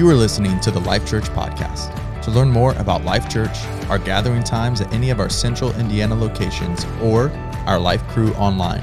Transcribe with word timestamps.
You 0.00 0.08
are 0.08 0.14
listening 0.14 0.58
to 0.60 0.70
the 0.70 0.80
Life 0.80 1.06
Church 1.06 1.24
podcast. 1.24 2.22
To 2.22 2.30
learn 2.30 2.50
more 2.50 2.72
about 2.76 3.04
Life 3.04 3.28
Church, 3.28 3.66
our 3.90 3.98
gathering 3.98 4.42
times 4.42 4.80
at 4.80 4.90
any 4.94 5.10
of 5.10 5.20
our 5.20 5.28
central 5.28 5.78
Indiana 5.78 6.14
locations, 6.14 6.86
or 7.02 7.28
our 7.66 7.78
Life 7.78 8.02
crew 8.08 8.32
online, 8.36 8.80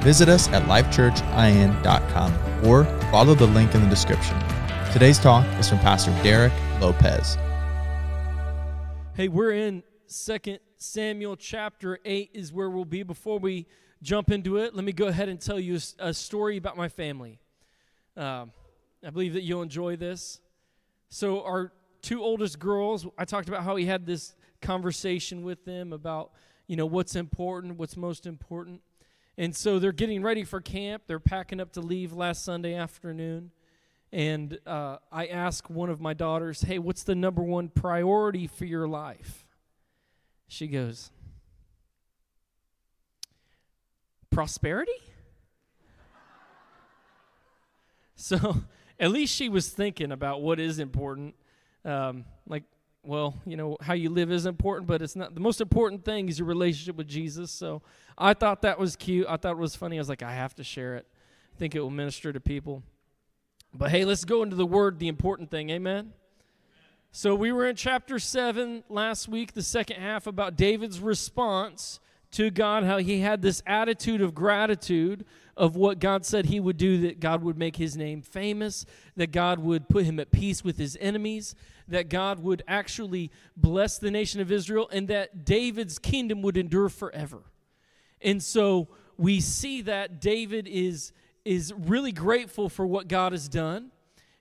visit 0.00 0.30
us 0.30 0.48
at 0.48 0.62
lifechurchin.com 0.62 2.66
or 2.66 2.84
follow 3.10 3.34
the 3.34 3.46
link 3.48 3.74
in 3.74 3.82
the 3.82 3.90
description. 3.90 4.42
Today's 4.90 5.18
talk 5.18 5.44
is 5.58 5.68
from 5.68 5.80
Pastor 5.80 6.12
Derek 6.22 6.54
Lopez. 6.80 7.36
Hey, 9.12 9.28
we're 9.28 9.52
in 9.52 9.82
Second 10.06 10.60
Samuel 10.78 11.36
chapter 11.36 11.98
8 12.06 12.30
is 12.32 12.54
where 12.54 12.70
we'll 12.70 12.86
be. 12.86 13.02
Before 13.02 13.38
we 13.38 13.66
jump 14.00 14.30
into 14.30 14.56
it, 14.56 14.74
let 14.74 14.86
me 14.86 14.92
go 14.92 15.08
ahead 15.08 15.28
and 15.28 15.38
tell 15.38 15.60
you 15.60 15.78
a, 15.98 16.14
story 16.14 16.56
about 16.56 16.78
my 16.78 16.88
family. 16.88 17.38
Um, 18.16 18.50
I 19.06 19.10
believe 19.10 19.34
that 19.34 19.42
you'll 19.42 19.60
enjoy 19.60 19.96
this. 19.96 20.40
So, 21.08 21.42
our 21.44 21.72
two 22.02 22.22
oldest 22.22 22.58
girls, 22.58 23.06
I 23.16 23.24
talked 23.24 23.48
about 23.48 23.64
how 23.64 23.74
we 23.74 23.86
had 23.86 24.04
this 24.04 24.34
conversation 24.60 25.42
with 25.42 25.64
them 25.64 25.92
about, 25.92 26.32
you 26.66 26.76
know, 26.76 26.86
what's 26.86 27.16
important, 27.16 27.78
what's 27.78 27.96
most 27.96 28.26
important. 28.26 28.82
And 29.36 29.54
so 29.54 29.78
they're 29.78 29.92
getting 29.92 30.22
ready 30.22 30.44
for 30.44 30.60
camp. 30.60 31.04
They're 31.06 31.18
packing 31.18 31.60
up 31.60 31.72
to 31.72 31.80
leave 31.80 32.12
last 32.12 32.44
Sunday 32.44 32.74
afternoon. 32.74 33.50
And 34.12 34.58
uh, 34.66 34.98
I 35.10 35.26
asked 35.26 35.70
one 35.70 35.90
of 35.90 36.00
my 36.00 36.14
daughters, 36.14 36.62
hey, 36.62 36.78
what's 36.78 37.02
the 37.02 37.16
number 37.16 37.42
one 37.42 37.68
priority 37.68 38.46
for 38.46 38.64
your 38.64 38.86
life? 38.86 39.44
She 40.46 40.68
goes, 40.68 41.10
prosperity? 44.30 44.92
so 48.14 48.62
at 48.98 49.10
least 49.10 49.34
she 49.34 49.48
was 49.48 49.68
thinking 49.68 50.12
about 50.12 50.42
what 50.42 50.60
is 50.60 50.78
important. 50.78 51.34
Um, 51.84 52.24
like, 52.46 52.64
well, 53.02 53.34
you 53.44 53.56
know, 53.56 53.76
how 53.80 53.94
you 53.94 54.10
live 54.10 54.30
is 54.30 54.46
important, 54.46 54.86
but 54.86 55.02
it's 55.02 55.16
not 55.16 55.34
the 55.34 55.40
most 55.40 55.60
important 55.60 56.04
thing 56.04 56.28
is 56.28 56.38
your 56.38 56.48
relationship 56.48 56.96
with 56.96 57.08
Jesus. 57.08 57.50
So 57.50 57.82
I 58.16 58.34
thought 58.34 58.62
that 58.62 58.78
was 58.78 58.96
cute. 58.96 59.26
I 59.28 59.36
thought 59.36 59.52
it 59.52 59.58
was 59.58 59.76
funny. 59.76 59.96
I 59.96 60.00
was 60.00 60.08
like, 60.08 60.22
I 60.22 60.32
have 60.32 60.54
to 60.56 60.64
share 60.64 60.96
it. 60.96 61.06
I 61.54 61.58
think 61.58 61.74
it 61.74 61.80
will 61.80 61.90
minister 61.90 62.32
to 62.32 62.40
people. 62.40 62.82
But 63.72 63.90
hey, 63.90 64.04
let's 64.04 64.24
go 64.24 64.42
into 64.42 64.56
the 64.56 64.66
word, 64.66 64.98
the 64.98 65.08
important 65.08 65.50
thing. 65.50 65.70
Amen. 65.70 66.12
So 67.10 67.34
we 67.34 67.52
were 67.52 67.66
in 67.66 67.76
chapter 67.76 68.18
7 68.18 68.84
last 68.88 69.28
week, 69.28 69.52
the 69.52 69.62
second 69.62 70.00
half 70.00 70.26
about 70.26 70.56
David's 70.56 70.98
response 70.98 72.00
to 72.34 72.50
God, 72.50 72.84
how 72.84 72.98
he 72.98 73.20
had 73.20 73.42
this 73.42 73.62
attitude 73.66 74.20
of 74.20 74.34
gratitude 74.34 75.24
of 75.56 75.76
what 75.76 76.00
God 76.00 76.26
said 76.26 76.46
he 76.46 76.58
would 76.58 76.76
do, 76.76 77.00
that 77.02 77.20
God 77.20 77.42
would 77.42 77.56
make 77.56 77.76
his 77.76 77.96
name 77.96 78.22
famous, 78.22 78.84
that 79.16 79.30
God 79.30 79.60
would 79.60 79.88
put 79.88 80.04
him 80.04 80.18
at 80.18 80.32
peace 80.32 80.64
with 80.64 80.76
his 80.76 80.98
enemies, 81.00 81.54
that 81.86 82.08
God 82.08 82.40
would 82.40 82.62
actually 82.66 83.30
bless 83.56 83.98
the 83.98 84.10
nation 84.10 84.40
of 84.40 84.50
Israel, 84.50 84.88
and 84.92 85.06
that 85.08 85.44
David's 85.44 85.98
kingdom 85.98 86.42
would 86.42 86.56
endure 86.56 86.88
forever. 86.88 87.42
And 88.20 88.42
so 88.42 88.88
we 89.16 89.40
see 89.40 89.82
that 89.82 90.20
David 90.20 90.66
is 90.66 91.12
is 91.44 91.74
really 91.76 92.12
grateful 92.12 92.70
for 92.70 92.86
what 92.86 93.06
God 93.06 93.32
has 93.32 93.48
done. 93.48 93.90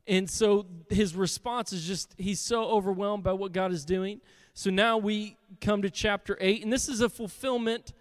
And 0.07 0.29
so 0.29 0.65
his 0.89 1.15
response 1.15 1.71
is 1.71 1.85
just, 1.85 2.13
he's 2.17 2.39
so 2.39 2.65
overwhelmed 2.65 3.23
by 3.23 3.33
what 3.33 3.53
God 3.53 3.71
is 3.71 3.85
doing. 3.85 4.21
So 4.53 4.69
now 4.69 4.97
we 4.97 5.37
come 5.61 5.81
to 5.81 5.89
chapter 5.89 6.37
8, 6.39 6.63
and 6.63 6.71
this 6.71 6.89
is 6.89 7.01
a 7.01 7.09
fulfillment 7.09 7.93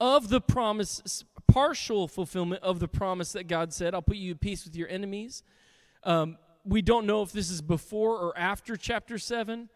of 0.00 0.28
the 0.28 0.40
promise, 0.40 1.24
partial 1.46 2.08
fulfillment 2.08 2.62
of 2.62 2.80
the 2.80 2.88
promise 2.88 3.32
that 3.32 3.46
God 3.46 3.72
said, 3.72 3.94
I'll 3.94 4.02
put 4.02 4.16
you 4.16 4.32
at 4.32 4.40
peace 4.40 4.64
with 4.64 4.74
your 4.74 4.88
enemies. 4.88 5.42
Um, 6.02 6.38
we 6.64 6.82
don't 6.82 7.06
know 7.06 7.22
if 7.22 7.32
this 7.32 7.50
is 7.50 7.60
before 7.60 8.16
or 8.16 8.36
after 8.36 8.76
chapter 8.76 9.18
7. 9.18 9.68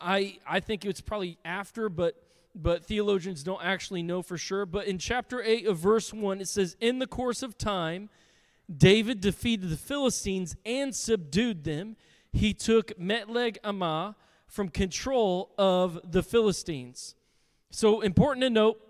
I, 0.00 0.38
I 0.46 0.60
think 0.60 0.84
it's 0.84 1.00
probably 1.00 1.38
after, 1.44 1.88
but 1.88 2.16
but 2.54 2.84
theologians 2.84 3.42
don't 3.42 3.62
actually 3.62 4.02
know 4.02 4.22
for 4.22 4.36
sure. 4.36 4.66
But 4.66 4.86
in 4.86 4.98
chapter 4.98 5.42
8 5.42 5.66
of 5.66 5.78
verse 5.78 6.12
1, 6.12 6.40
it 6.40 6.48
says, 6.48 6.76
In 6.80 6.98
the 6.98 7.06
course 7.06 7.42
of 7.42 7.56
time, 7.56 8.10
David 8.74 9.20
defeated 9.20 9.70
the 9.70 9.76
Philistines 9.76 10.56
and 10.64 10.94
subdued 10.94 11.64
them. 11.64 11.96
He 12.32 12.54
took 12.54 12.96
Metheg 12.98 13.58
Ammah 13.64 14.14
from 14.46 14.68
control 14.68 15.52
of 15.58 16.00
the 16.04 16.22
Philistines. 16.22 17.14
So, 17.70 18.00
important 18.00 18.42
to 18.42 18.50
note 18.50 18.80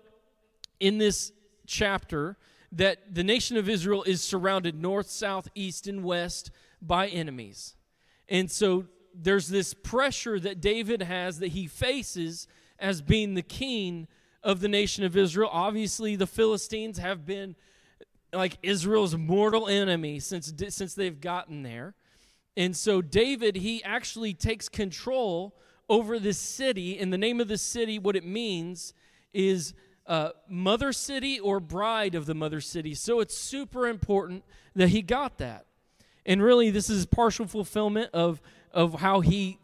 in 0.79 0.97
this 0.97 1.31
chapter 1.65 2.37
that 2.71 3.13
the 3.13 3.23
nation 3.23 3.57
of 3.57 3.69
Israel 3.69 4.03
is 4.03 4.21
surrounded 4.21 4.79
north, 4.79 5.09
south, 5.09 5.47
east, 5.55 5.87
and 5.87 6.03
west 6.03 6.51
by 6.81 7.07
enemies. 7.07 7.75
And 8.29 8.49
so, 8.49 8.85
there's 9.13 9.49
this 9.49 9.73
pressure 9.73 10.39
that 10.39 10.61
David 10.61 11.01
has 11.01 11.39
that 11.39 11.49
he 11.49 11.67
faces 11.67 12.47
as 12.79 13.01
being 13.01 13.33
the 13.33 13.41
king 13.41 14.07
of 14.43 14.61
the 14.61 14.67
nation 14.67 15.03
of 15.03 15.17
Israel. 15.17 15.49
Obviously, 15.51 16.15
the 16.15 16.27
Philistines 16.27 16.97
have 16.97 17.25
been 17.25 17.55
like 18.33 18.57
Israel's 18.63 19.15
mortal 19.15 19.67
enemy 19.67 20.19
since 20.19 20.53
since 20.69 20.93
they've 20.93 21.19
gotten 21.19 21.63
there. 21.63 21.95
And 22.57 22.75
so 22.75 23.01
David, 23.01 23.55
he 23.55 23.83
actually 23.83 24.33
takes 24.33 24.67
control 24.67 25.55
over 25.89 26.19
this 26.19 26.37
city. 26.37 26.99
And 26.99 27.11
the 27.11 27.17
name 27.17 27.39
of 27.39 27.47
the 27.47 27.57
city, 27.57 27.97
what 27.99 28.15
it 28.15 28.25
means 28.25 28.93
is 29.33 29.73
uh, 30.05 30.29
mother 30.49 30.91
city 30.91 31.39
or 31.39 31.59
bride 31.59 32.15
of 32.15 32.25
the 32.25 32.33
mother 32.33 32.61
city. 32.61 32.93
So 32.93 33.19
it's 33.19 33.37
super 33.37 33.87
important 33.87 34.43
that 34.75 34.89
he 34.89 35.01
got 35.01 35.37
that. 35.37 35.65
And 36.25 36.41
really, 36.41 36.69
this 36.69 36.89
is 36.89 37.05
partial 37.05 37.47
fulfillment 37.47 38.09
of, 38.13 38.41
of 38.71 38.95
how 38.95 39.21
he 39.21 39.57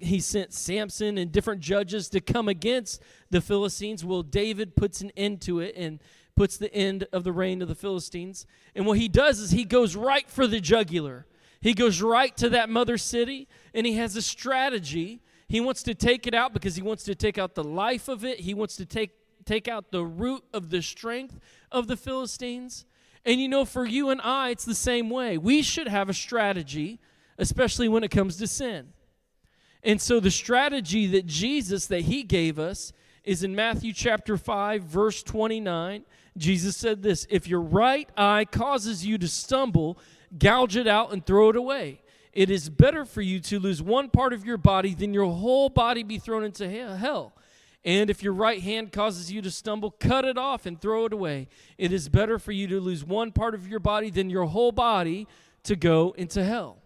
he 0.00 0.20
sent 0.20 0.52
Samson 0.52 1.16
and 1.16 1.32
different 1.32 1.60
judges 1.60 2.08
to 2.10 2.20
come 2.20 2.46
against 2.46 3.00
the 3.30 3.40
Philistines. 3.40 4.04
Well, 4.04 4.22
David 4.22 4.76
puts 4.76 5.00
an 5.00 5.10
end 5.16 5.40
to 5.42 5.60
it 5.60 5.74
and 5.76 5.98
puts 6.34 6.56
the 6.56 6.72
end 6.74 7.06
of 7.12 7.24
the 7.24 7.32
reign 7.32 7.62
of 7.62 7.68
the 7.68 7.74
Philistines. 7.74 8.46
And 8.74 8.86
what 8.86 8.98
he 8.98 9.08
does 9.08 9.38
is 9.38 9.50
he 9.50 9.64
goes 9.64 9.96
right 9.96 10.28
for 10.28 10.46
the 10.46 10.60
jugular. 10.60 11.26
He 11.60 11.74
goes 11.74 12.02
right 12.02 12.36
to 12.38 12.48
that 12.50 12.68
mother 12.68 12.98
city 12.98 13.48
and 13.74 13.86
he 13.86 13.94
has 13.94 14.16
a 14.16 14.22
strategy. 14.22 15.22
He 15.48 15.60
wants 15.60 15.82
to 15.84 15.94
take 15.94 16.26
it 16.26 16.34
out 16.34 16.52
because 16.52 16.76
he 16.76 16.82
wants 16.82 17.04
to 17.04 17.14
take 17.14 17.38
out 17.38 17.54
the 17.54 17.64
life 17.64 18.08
of 18.08 18.24
it. 18.24 18.40
He 18.40 18.54
wants 18.54 18.76
to 18.76 18.86
take 18.86 19.10
take 19.44 19.66
out 19.66 19.90
the 19.90 20.04
root 20.04 20.44
of 20.54 20.70
the 20.70 20.80
strength 20.80 21.40
of 21.70 21.88
the 21.88 21.96
Philistines. 21.96 22.84
And 23.24 23.40
you 23.40 23.48
know, 23.48 23.64
for 23.64 23.84
you 23.84 24.10
and 24.10 24.20
I, 24.20 24.50
it's 24.50 24.64
the 24.64 24.74
same 24.74 25.10
way. 25.10 25.38
We 25.38 25.62
should 25.62 25.88
have 25.88 26.08
a 26.08 26.14
strategy, 26.14 27.00
especially 27.38 27.88
when 27.88 28.04
it 28.04 28.10
comes 28.10 28.36
to 28.36 28.46
sin. 28.46 28.92
And 29.82 30.00
so 30.00 30.20
the 30.20 30.30
strategy 30.30 31.06
that 31.08 31.26
Jesus 31.26 31.86
that 31.86 32.02
he 32.02 32.22
gave 32.22 32.58
us 32.58 32.92
is 33.24 33.42
in 33.42 33.54
Matthew 33.54 33.92
chapter 33.92 34.36
5 34.36 34.82
verse 34.82 35.22
29. 35.22 36.04
Jesus 36.36 36.76
said 36.76 37.02
this 37.02 37.26
If 37.30 37.46
your 37.46 37.60
right 37.60 38.08
eye 38.16 38.44
causes 38.44 39.04
you 39.04 39.18
to 39.18 39.28
stumble, 39.28 39.98
gouge 40.36 40.76
it 40.76 40.86
out 40.86 41.12
and 41.12 41.24
throw 41.24 41.50
it 41.50 41.56
away. 41.56 42.02
It 42.32 42.50
is 42.50 42.70
better 42.70 43.04
for 43.04 43.20
you 43.20 43.40
to 43.40 43.60
lose 43.60 43.82
one 43.82 44.08
part 44.08 44.32
of 44.32 44.44
your 44.44 44.56
body 44.56 44.94
than 44.94 45.12
your 45.12 45.30
whole 45.30 45.68
body 45.68 46.02
be 46.02 46.18
thrown 46.18 46.44
into 46.44 46.68
hell. 46.68 47.34
And 47.84 48.10
if 48.10 48.22
your 48.22 48.32
right 48.32 48.62
hand 48.62 48.92
causes 48.92 49.30
you 49.30 49.42
to 49.42 49.50
stumble, 49.50 49.90
cut 49.90 50.24
it 50.24 50.38
off 50.38 50.66
and 50.66 50.80
throw 50.80 51.04
it 51.04 51.12
away. 51.12 51.48
It 51.76 51.92
is 51.92 52.08
better 52.08 52.38
for 52.38 52.52
you 52.52 52.68
to 52.68 52.80
lose 52.80 53.04
one 53.04 53.32
part 53.32 53.54
of 53.54 53.66
your 53.66 53.80
body 53.80 54.08
than 54.08 54.30
your 54.30 54.46
whole 54.46 54.72
body 54.72 55.26
to 55.64 55.76
go 55.76 56.14
into 56.16 56.44
hell. 56.44 56.78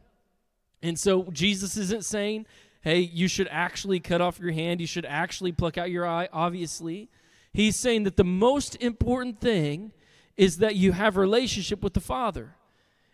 And 0.83 0.99
so 0.99 1.25
Jesus 1.33 1.77
isn't 1.77 2.05
saying, 2.05 2.47
hey, 2.87 3.01
you 3.01 3.27
should 3.27 3.49
actually 3.51 3.99
cut 3.99 4.21
off 4.21 4.39
your 4.39 4.53
hand, 4.53 4.81
you 4.81 4.87
should 4.87 5.05
actually 5.05 5.51
pluck 5.51 5.77
out 5.77 5.91
your 5.91 6.07
eye, 6.07 6.29
obviously. 6.33 7.09
He's 7.53 7.75
saying 7.75 8.05
that 8.05 8.17
the 8.17 8.23
most 8.23 8.77
important 8.77 9.41
thing 9.41 9.91
is 10.37 10.59
that 10.59 10.77
you 10.77 10.93
have 10.93 11.17
a 11.17 11.21
relationship 11.21 11.83
with 11.83 11.95
the 11.95 12.01
Father. 12.01 12.55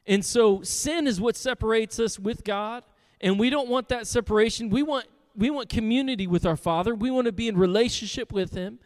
And 0.06 0.22
so 0.22 0.60
sin 0.60 1.06
is 1.06 1.22
what 1.22 1.38
separates 1.38 1.98
us 1.98 2.18
with 2.18 2.44
God, 2.44 2.84
and 3.18 3.40
we 3.40 3.48
don't 3.48 3.66
want 3.66 3.88
that 3.88 4.06
separation. 4.06 4.68
We 4.68 4.82
want 4.82 5.06
we 5.34 5.48
want 5.48 5.70
community 5.70 6.26
with 6.26 6.44
our 6.44 6.58
Father. 6.58 6.94
We 6.94 7.10
want 7.10 7.24
to 7.24 7.32
be 7.32 7.48
in 7.48 7.56
relationship 7.56 8.30
with 8.30 8.52
him. 8.52 8.78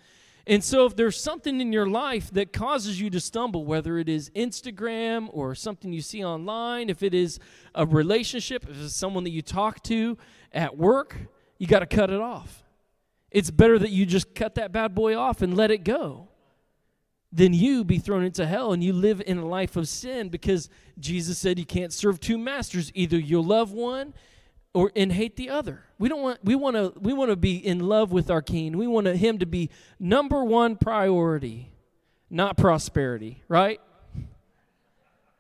And 0.47 0.63
so 0.63 0.87
if 0.87 0.95
there's 0.95 1.21
something 1.21 1.61
in 1.61 1.73
your 1.73 1.89
life 1.89 2.31
that 2.31 2.53
causes 2.53 3.01
you 3.01 3.11
to 3.11 3.19
stumble, 3.19 3.65
whether 3.65 3.99
it 3.99 4.09
is 4.09 4.31
Instagram 4.31 5.29
or 5.33 5.57
something 5.57 5.93
you 5.93 6.01
see 6.01 6.25
online, 6.25 6.89
if 6.89 7.03
it 7.03 7.15
is 7.15 7.41
a 7.75 7.85
relationship, 7.85 8.65
if 8.69 8.81
it's 8.81 8.95
someone 8.95 9.25
that 9.25 9.31
you 9.31 9.43
talk 9.43 9.83
to 9.85 10.17
at 10.53 10.77
work, 10.77 11.17
you 11.59 11.67
got 11.67 11.81
to 11.81 11.87
cut 11.87 12.11
it 12.11 12.21
off. 12.21 12.65
It's 13.33 13.51
better 13.51 13.77
that 13.79 13.91
you 13.91 14.07
just 14.07 14.35
cut 14.37 14.55
that 14.55 14.71
bad 14.71 14.95
boy 14.95 15.17
off 15.17 15.43
and 15.43 15.57
let 15.57 15.73
it 15.73 15.83
go 15.83 16.29
than 17.33 17.53
you 17.53 17.85
be 17.85 17.99
thrown 17.99 18.23
into 18.23 18.47
hell 18.47 18.73
and 18.73 18.85
you 18.85 18.93
live 18.93 19.21
in 19.27 19.39
a 19.39 19.47
life 19.47 19.77
of 19.77 19.89
sin 19.89 20.29
because 20.29 20.71
Jesus 20.99 21.39
said 21.39 21.59
you 21.59 21.67
can't 21.67 21.93
serve 21.93 22.21
two 22.21 22.39
masters. 22.39 22.93
Either 22.95 23.19
you'll 23.19 23.45
love 23.45 23.73
one 23.73 24.15
or 24.77 24.93
and 24.95 25.11
hate 25.11 25.37
the 25.37 25.49
other. 25.49 25.85
We 25.99 26.11
don't 26.11 26.21
want 26.21 26.45
we 26.45 26.55
want 26.55 26.77
to 26.77 26.93
we 27.01 27.15
want 27.15 27.31
to 27.31 27.37
be 27.37 27.57
in 27.57 27.81
love 27.81 28.13
with 28.13 28.31
our 28.31 28.43
king. 28.43 28.77
We 28.77 28.87
want 28.87 29.07
him 29.07 29.39
to 29.39 29.47
be 29.47 29.71
number 29.99 30.45
one 30.45 30.77
priority, 30.77 31.73
not 32.29 32.59
prosperity, 32.59 33.43
right? 33.49 33.81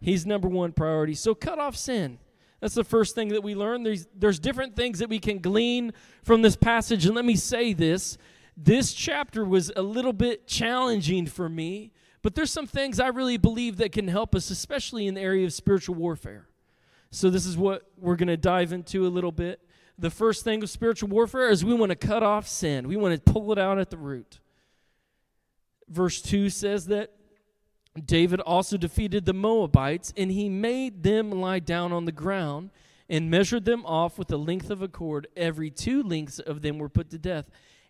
He's 0.00 0.24
number 0.24 0.48
one 0.48 0.72
priority. 0.72 1.14
So 1.14 1.34
cut 1.34 1.58
off 1.58 1.76
sin. 1.76 2.18
That's 2.60 2.74
the 2.74 2.84
first 2.84 3.14
thing 3.14 3.28
that 3.28 3.42
we 3.42 3.54
learn. 3.54 3.82
There's, 3.82 4.06
there's 4.14 4.38
different 4.38 4.74
things 4.74 5.00
that 5.00 5.10
we 5.10 5.18
can 5.18 5.38
glean 5.38 5.92
from 6.22 6.40
this 6.40 6.56
passage. 6.56 7.04
And 7.04 7.14
let 7.14 7.24
me 7.24 7.36
say 7.36 7.74
this 7.74 8.16
this 8.56 8.94
chapter 8.94 9.44
was 9.44 9.70
a 9.76 9.82
little 9.82 10.14
bit 10.14 10.46
challenging 10.46 11.26
for 11.26 11.46
me, 11.46 11.92
but 12.22 12.34
there's 12.34 12.50
some 12.50 12.66
things 12.66 12.98
I 12.98 13.08
really 13.08 13.36
believe 13.36 13.76
that 13.76 13.92
can 13.92 14.08
help 14.08 14.34
us, 14.34 14.48
especially 14.48 15.06
in 15.06 15.12
the 15.14 15.20
area 15.20 15.44
of 15.44 15.52
spiritual 15.52 15.94
warfare. 15.94 16.48
So, 17.16 17.30
this 17.30 17.46
is 17.46 17.56
what 17.56 17.90
we're 17.96 18.16
going 18.16 18.28
to 18.28 18.36
dive 18.36 18.74
into 18.74 19.06
a 19.06 19.08
little 19.08 19.32
bit. 19.32 19.62
The 19.98 20.10
first 20.10 20.44
thing 20.44 20.62
of 20.62 20.68
spiritual 20.68 21.08
warfare 21.08 21.48
is 21.48 21.64
we 21.64 21.72
want 21.72 21.88
to 21.88 21.96
cut 21.96 22.22
off 22.22 22.46
sin, 22.46 22.86
we 22.88 22.98
want 22.98 23.14
to 23.24 23.32
pull 23.32 23.50
it 23.52 23.58
out 23.58 23.78
at 23.78 23.88
the 23.88 23.96
root. 23.96 24.38
Verse 25.88 26.20
2 26.20 26.50
says 26.50 26.88
that 26.88 27.14
David 28.04 28.40
also 28.40 28.76
defeated 28.76 29.24
the 29.24 29.32
Moabites, 29.32 30.12
and 30.14 30.30
he 30.30 30.50
made 30.50 31.04
them 31.04 31.30
lie 31.30 31.58
down 31.58 31.90
on 31.90 32.04
the 32.04 32.12
ground 32.12 32.68
and 33.08 33.30
measured 33.30 33.64
them 33.64 33.86
off 33.86 34.18
with 34.18 34.28
the 34.28 34.38
length 34.38 34.68
of 34.68 34.82
a 34.82 34.88
cord. 34.88 35.26
Every 35.38 35.70
two 35.70 36.02
lengths 36.02 36.38
of 36.38 36.60
them 36.60 36.76
were 36.76 36.90
put 36.90 37.08
to 37.12 37.18
death, 37.18 37.46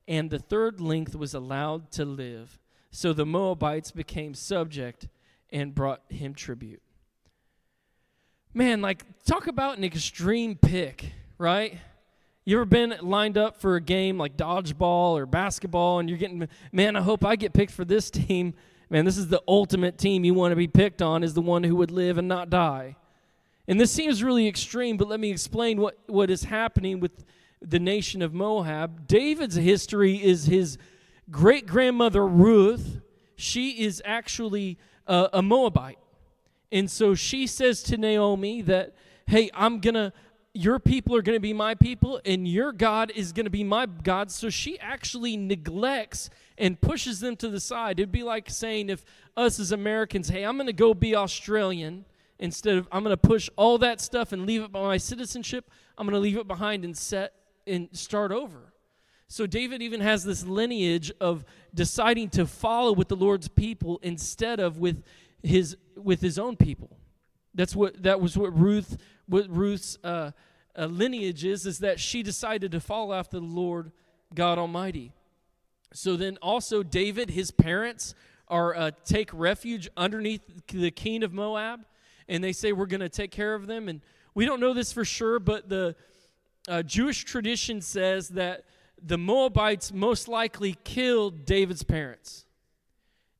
and 0.06 0.30
the 0.30 0.38
third 0.38 0.80
length 0.80 1.16
was 1.16 1.34
allowed 1.34 1.90
to 1.90 2.04
live. 2.04 2.60
So 2.92 3.12
the 3.12 3.26
Moabites 3.26 3.90
became 3.90 4.34
subject 4.34 5.08
and 5.50 5.74
brought 5.74 6.02
him 6.10 6.32
tribute. 6.32 6.80
Man, 8.56 8.80
like, 8.80 9.04
talk 9.26 9.48
about 9.48 9.76
an 9.76 9.84
extreme 9.84 10.54
pick, 10.54 11.12
right? 11.36 11.78
You 12.46 12.56
ever 12.56 12.64
been 12.64 12.94
lined 13.02 13.36
up 13.36 13.60
for 13.60 13.76
a 13.76 13.82
game 13.82 14.16
like 14.16 14.38
dodgeball 14.38 15.12
or 15.12 15.26
basketball, 15.26 15.98
and 15.98 16.08
you're 16.08 16.16
getting, 16.16 16.48
man, 16.72 16.96
I 16.96 17.02
hope 17.02 17.22
I 17.22 17.36
get 17.36 17.52
picked 17.52 17.72
for 17.72 17.84
this 17.84 18.08
team. 18.26 18.54
Man, 18.88 19.04
this 19.04 19.18
is 19.18 19.28
the 19.28 19.42
ultimate 19.46 19.98
team 19.98 20.24
you 20.24 20.32
want 20.32 20.52
to 20.52 20.56
be 20.56 20.68
picked 20.68 21.02
on, 21.02 21.22
is 21.22 21.34
the 21.34 21.42
one 21.42 21.64
who 21.64 21.76
would 21.76 21.90
live 21.90 22.16
and 22.16 22.28
not 22.28 22.48
die. 22.48 22.96
And 23.68 23.78
this 23.78 23.92
seems 23.92 24.22
really 24.22 24.48
extreme, 24.48 24.96
but 24.96 25.06
let 25.06 25.20
me 25.20 25.30
explain 25.30 25.78
what, 25.78 25.98
what 26.06 26.30
is 26.30 26.44
happening 26.44 26.98
with 26.98 27.26
the 27.60 27.78
nation 27.78 28.22
of 28.22 28.32
Moab. 28.32 29.06
David's 29.06 29.56
history 29.56 30.16
is 30.16 30.46
his 30.46 30.78
great 31.30 31.66
grandmother 31.66 32.26
Ruth. 32.26 33.02
She 33.36 33.84
is 33.84 34.00
actually 34.06 34.78
a, 35.06 35.28
a 35.34 35.42
Moabite. 35.42 35.98
And 36.72 36.90
so 36.90 37.14
she 37.14 37.46
says 37.46 37.82
to 37.84 37.96
Naomi 37.96 38.62
that, 38.62 38.94
hey, 39.26 39.50
I'm 39.54 39.80
going 39.80 39.94
to, 39.94 40.12
your 40.52 40.78
people 40.78 41.14
are 41.14 41.22
going 41.22 41.36
to 41.36 41.40
be 41.40 41.52
my 41.52 41.74
people, 41.74 42.20
and 42.24 42.48
your 42.48 42.72
God 42.72 43.12
is 43.14 43.32
going 43.32 43.44
to 43.44 43.50
be 43.50 43.64
my 43.64 43.86
God. 43.86 44.30
So 44.30 44.50
she 44.50 44.78
actually 44.78 45.36
neglects 45.36 46.30
and 46.58 46.80
pushes 46.80 47.20
them 47.20 47.36
to 47.36 47.48
the 47.48 47.60
side. 47.60 48.00
It'd 48.00 48.10
be 48.10 48.22
like 48.22 48.48
saying, 48.48 48.88
if 48.90 49.04
us 49.36 49.60
as 49.60 49.72
Americans, 49.72 50.28
hey, 50.28 50.44
I'm 50.44 50.56
going 50.56 50.66
to 50.66 50.72
go 50.72 50.94
be 50.94 51.14
Australian 51.14 52.04
instead 52.38 52.76
of 52.76 52.88
I'm 52.92 53.02
going 53.02 53.16
to 53.16 53.28
push 53.28 53.48
all 53.56 53.78
that 53.78 54.00
stuff 54.00 54.32
and 54.32 54.46
leave 54.46 54.62
it 54.62 54.72
by 54.72 54.82
my 54.82 54.96
citizenship, 54.96 55.70
I'm 55.96 56.06
going 56.06 56.14
to 56.14 56.20
leave 56.20 56.36
it 56.36 56.48
behind 56.48 56.84
and 56.84 56.96
set 56.96 57.32
and 57.66 57.88
start 57.92 58.32
over. 58.32 58.72
So 59.28 59.46
David 59.46 59.82
even 59.82 60.00
has 60.00 60.22
this 60.22 60.46
lineage 60.46 61.10
of 61.20 61.44
deciding 61.74 62.30
to 62.30 62.46
follow 62.46 62.92
with 62.92 63.08
the 63.08 63.16
Lord's 63.16 63.48
people 63.48 63.98
instead 64.02 64.60
of 64.60 64.78
with 64.78 65.02
his 65.46 65.76
with 65.96 66.20
his 66.20 66.38
own 66.38 66.56
people. 66.56 66.90
That's 67.54 67.74
what 67.74 68.02
that 68.02 68.20
was 68.20 68.36
what 68.36 68.56
Ruth 68.58 68.98
what 69.26 69.48
Ruth's 69.48 69.98
uh, 70.04 70.32
uh, 70.78 70.86
lineage 70.86 71.44
is 71.44 71.66
is 71.66 71.78
that 71.80 71.98
she 72.00 72.22
decided 72.22 72.72
to 72.72 72.80
follow 72.80 73.14
after 73.14 73.38
the 73.38 73.46
Lord 73.46 73.92
God 74.34 74.58
Almighty. 74.58 75.12
So 75.92 76.16
then 76.16 76.36
also 76.42 76.82
David, 76.82 77.30
his 77.30 77.50
parents 77.50 78.14
are 78.48 78.76
uh, 78.76 78.90
take 79.04 79.30
refuge 79.32 79.88
underneath 79.96 80.42
the 80.68 80.90
king 80.90 81.22
of 81.22 81.32
Moab, 81.32 81.80
and 82.28 82.42
they 82.42 82.52
say 82.52 82.72
we're 82.72 82.86
going 82.86 83.00
to 83.00 83.08
take 83.08 83.30
care 83.30 83.54
of 83.54 83.66
them. 83.66 83.88
And 83.88 84.00
we 84.34 84.44
don't 84.44 84.60
know 84.60 84.74
this 84.74 84.92
for 84.92 85.04
sure, 85.04 85.38
but 85.38 85.68
the 85.68 85.96
uh, 86.68 86.82
Jewish 86.82 87.24
tradition 87.24 87.80
says 87.80 88.28
that 88.30 88.64
the 89.02 89.18
Moabites 89.18 89.92
most 89.92 90.28
likely 90.28 90.76
killed 90.84 91.44
David's 91.44 91.82
parents. 91.82 92.45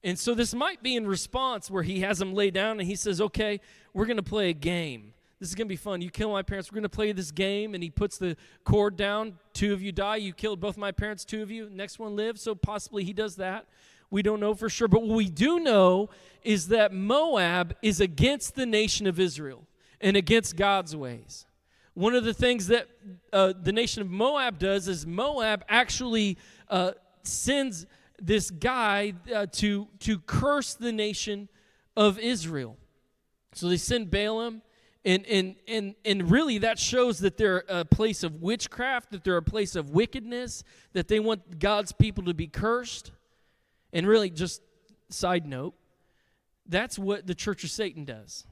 And 0.07 0.17
so 0.17 0.35
this 0.35 0.55
might 0.55 0.85
be 0.85 0.95
in 0.95 1.05
response 1.05 1.69
where 1.69 1.83
he 1.83 2.01
has 2.03 2.21
them 2.21 2.33
lay 2.33 2.53
down 2.53 2.79
and 2.79 2.89
he 2.89 2.95
says, 2.95 3.21
Okay, 3.21 3.61
we're 3.93 4.07
going 4.07 4.19
to 4.19 4.23
play 4.23 4.51
a 4.51 4.55
game. 4.55 5.13
This 5.41 5.49
is 5.49 5.57
going 5.57 5.67
to 5.67 5.73
be 5.73 5.77
fun. 5.77 6.01
You 6.01 6.11
kill 6.11 6.31
my 6.31 6.43
parents. 6.43 6.71
We're 6.71 6.77
going 6.77 6.85
to 6.85 6.89
play 6.89 7.11
this 7.11 7.33
game. 7.33 7.75
And 7.75 7.83
he 7.83 7.91
puts 7.91 8.17
the 8.17 8.37
cord 8.65 8.97
down. 8.97 9.35
Two 9.53 9.73
of 9.73 9.83
you 9.83 9.91
die. 9.91 10.17
You 10.17 10.33
killed 10.33 10.61
both 10.61 10.77
my 10.77 10.93
parents. 10.93 11.25
Two 11.25 11.43
of 11.43 11.51
you. 11.51 11.69
Next 11.71 11.99
one 11.99 12.15
lives. 12.15 12.41
So 12.41 12.55
possibly 12.55 13.03
he 13.03 13.13
does 13.13 13.35
that. 13.37 13.67
We 14.09 14.23
don't 14.23 14.39
know 14.39 14.55
for 14.55 14.69
sure. 14.69 14.87
But 14.87 15.03
what 15.03 15.17
we 15.17 15.29
do 15.29 15.59
know 15.59 16.09
is 16.45 16.69
that 16.69 16.95
Moab 16.95 17.75
is 17.83 18.01
against 18.01 18.55
the 18.55 18.65
nation 18.65 19.09
of 19.09 19.19
Israel 19.19 19.67
and 20.01 20.17
against 20.17 20.55
God's 20.55 20.95
ways. 20.95 21.47
One 21.95 22.15
of 22.15 22.23
the 22.23 22.35
things 22.35 22.69
that 22.69 22.87
uh, 23.33 23.55
the 23.61 23.73
nation 23.73 24.03
of 24.03 24.11
Moab 24.11 24.61
does 24.61 24.87
is 24.87 25.05
Moab 25.05 25.65
actually 25.69 26.39
uh, 26.69 26.93
sends 27.25 27.87
this 28.21 28.51
guy 28.51 29.15
uh, 29.35 29.47
to, 29.53 29.89
to 30.01 30.19
curse 30.21 30.75
the 30.75 30.93
nation 30.93 31.49
of 31.97 32.19
Israel. 32.19 32.77
So 33.53 33.69
they 33.69 33.77
send 33.77 34.11
Balaam, 34.11 34.63
and, 35.05 35.25
and, 35.27 35.57
and, 35.67 35.95
and 36.05 36.31
really 36.31 36.59
that 36.59 36.79
shows 36.79 37.21
that 37.21 37.37
they're 37.37 37.65
a 37.69 37.85
place 37.85 38.23
of 38.23 38.43
witchcraft, 38.43 39.11
that 39.13 39.25
they're 39.25 39.37
a 39.37 39.43
place 39.43 39.77
of 39.77 39.91
wickedness, 39.91 40.65
that 40.93 41.09
they 41.09 41.21
want 41.21 41.59
God's 41.59 41.93
people 41.93 42.25
to 42.25 42.35
be 42.35 42.49
cursed. 42.49 43.13
And 43.93 44.07
really, 44.07 44.31
just 44.31 44.63
side 45.09 45.47
note, 45.47 45.75
that's 46.67 46.99
what 46.99 47.27
the 47.27 47.35
Church 47.35 47.65
of 47.65 47.71
Satan 47.71 48.05
does. 48.05 48.45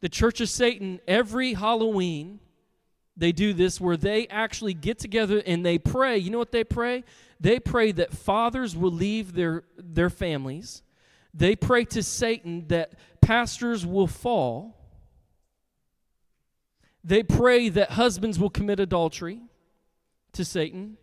The 0.00 0.08
Church 0.08 0.40
of 0.40 0.48
Satan, 0.48 1.00
every 1.08 1.54
Halloween, 1.54 2.40
they 3.16 3.32
do 3.32 3.52
this 3.52 3.80
where 3.80 3.96
they 3.96 4.26
actually 4.28 4.74
get 4.74 4.98
together 4.98 5.42
and 5.46 5.64
they 5.64 5.78
pray. 5.78 6.18
You 6.18 6.30
know 6.30 6.38
what 6.38 6.52
they 6.52 6.64
pray? 6.64 7.04
They 7.40 7.58
pray 7.58 7.92
that 7.92 8.12
fathers 8.12 8.76
will 8.76 8.92
leave 8.92 9.32
their, 9.32 9.64
their 9.78 10.10
families. 10.10 10.82
They 11.32 11.56
pray 11.56 11.84
to 11.86 12.02
Satan 12.02 12.66
that 12.68 12.92
pastors 13.20 13.86
will 13.86 14.06
fall. 14.06 14.76
They 17.02 17.22
pray 17.22 17.68
that 17.70 17.92
husbands 17.92 18.38
will 18.38 18.50
commit 18.50 18.80
adultery 18.80 19.40
to 20.32 20.44
Satan. 20.44 20.96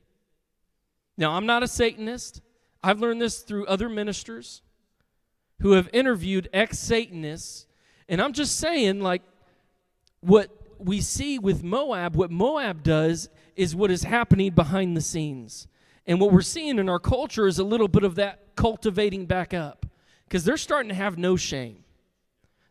Now, 1.18 1.32
I'm 1.32 1.46
not 1.46 1.64
a 1.64 1.68
Satanist. 1.68 2.42
I've 2.84 3.00
learned 3.00 3.22
this 3.22 3.40
through 3.40 3.66
other 3.68 3.90
ministers 3.90 4.62
who 5.62 5.74
have 5.74 5.90
interviewed 5.94 6.50
ex 6.52 6.78
Satanists. 6.80 7.68
And 8.10 8.22
I'm 8.22 8.34
just 8.34 8.58
saying, 8.58 9.02
like, 9.02 9.22
what 10.20 10.50
we 10.80 11.02
see 11.02 11.40
with 11.40 11.64
Moab, 11.64 12.16
what 12.16 12.32
Moab 12.32 12.84
does 12.84 13.30
is 13.56 13.76
what 13.76 13.92
is 13.92 14.04
happening 14.04 14.52
behind 14.52 14.96
the 14.96 15.02
scenes. 15.02 15.68
And 16.06 16.20
what 16.20 16.32
we're 16.32 16.42
seeing 16.42 16.80
in 16.80 16.90
our 16.90 17.00
culture 17.00 17.48
is 17.48 17.60
a 17.60 17.64
little 17.64 17.88
bit 17.88 18.04
of 18.04 18.16
that 18.16 18.56
cultivating 18.56 19.26
back 19.26 19.54
up 19.54 19.86
because 20.28 20.44
they're 20.44 20.58
starting 20.58 20.90
to 20.90 20.96
have 20.96 21.18
no 21.18 21.36
shame. 21.36 21.84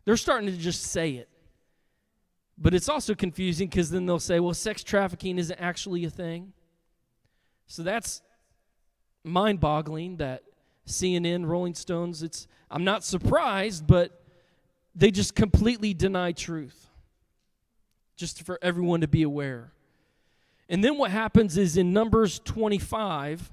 They're 0.05 0.17
starting 0.17 0.49
to 0.49 0.57
just 0.57 0.83
say 0.83 1.11
it. 1.11 1.29
But 2.57 2.73
it's 2.73 2.89
also 2.89 3.15
confusing 3.15 3.67
because 3.67 3.89
then 3.89 4.05
they'll 4.05 4.19
say, 4.19 4.39
well, 4.39 4.53
sex 4.53 4.83
trafficking 4.83 5.39
isn't 5.39 5.59
actually 5.59 6.05
a 6.05 6.09
thing. 6.09 6.53
So 7.65 7.81
that's 7.81 8.21
mind 9.23 9.59
boggling 9.59 10.17
that 10.17 10.43
CNN, 10.87 11.45
Rolling 11.45 11.73
Stones, 11.73 12.21
it's 12.21 12.47
I'm 12.69 12.83
not 12.83 13.03
surprised, 13.03 13.87
but 13.87 14.23
they 14.93 15.09
just 15.09 15.33
completely 15.33 15.93
deny 15.93 16.31
truth 16.33 16.89
just 18.23 18.43
for 18.43 18.57
everyone 18.61 19.01
to 19.01 19.07
be 19.07 19.21
aware. 19.21 19.73
And 20.69 20.81
then 20.81 20.97
what 20.97 21.11
happens 21.11 21.57
is 21.57 21.75
in 21.75 21.91
Numbers 21.91 22.39
25, 22.39 23.51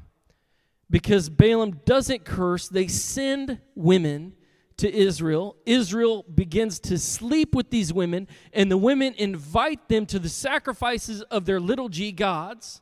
because 0.89 1.29
Balaam 1.29 1.81
doesn't 1.85 2.25
curse, 2.25 2.69
they 2.69 2.87
send 2.87 3.59
women 3.75 4.33
to 4.77 4.89
Israel. 4.89 5.57
Israel 5.67 6.25
begins 6.33 6.79
to 6.81 6.99
sleep 6.99 7.53
with 7.53 7.71
these 7.71 7.93
women, 7.93 8.29
and 8.53 8.71
the 8.71 8.77
women 8.77 9.13
invite 9.19 9.89
them 9.89 10.07
to 10.07 10.21
the 10.21 10.29
sacrifices 10.29 11.23
of 11.23 11.47
their 11.47 11.59
little 11.59 11.89
g 11.89 12.13
gods. 12.13 12.81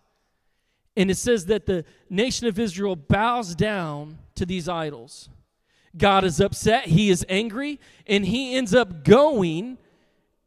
And 0.95 1.11
it 1.11 1.17
says 1.17 1.47
that 1.47 1.65
the 1.65 1.87
nation 2.11 2.47
of 2.49 2.59
Israel 2.59 2.97
bows 2.97 3.55
down 3.55 4.19
to 4.35 4.45
these 4.45 4.69
idols. 4.69 5.31
God 5.97 6.23
is 6.23 6.39
upset, 6.39 6.85
he 6.85 7.09
is 7.09 7.25
angry, 7.31 7.81
and 8.07 8.27
he 8.27 8.57
ends 8.57 8.75
up 8.75 9.05
going 9.05 9.79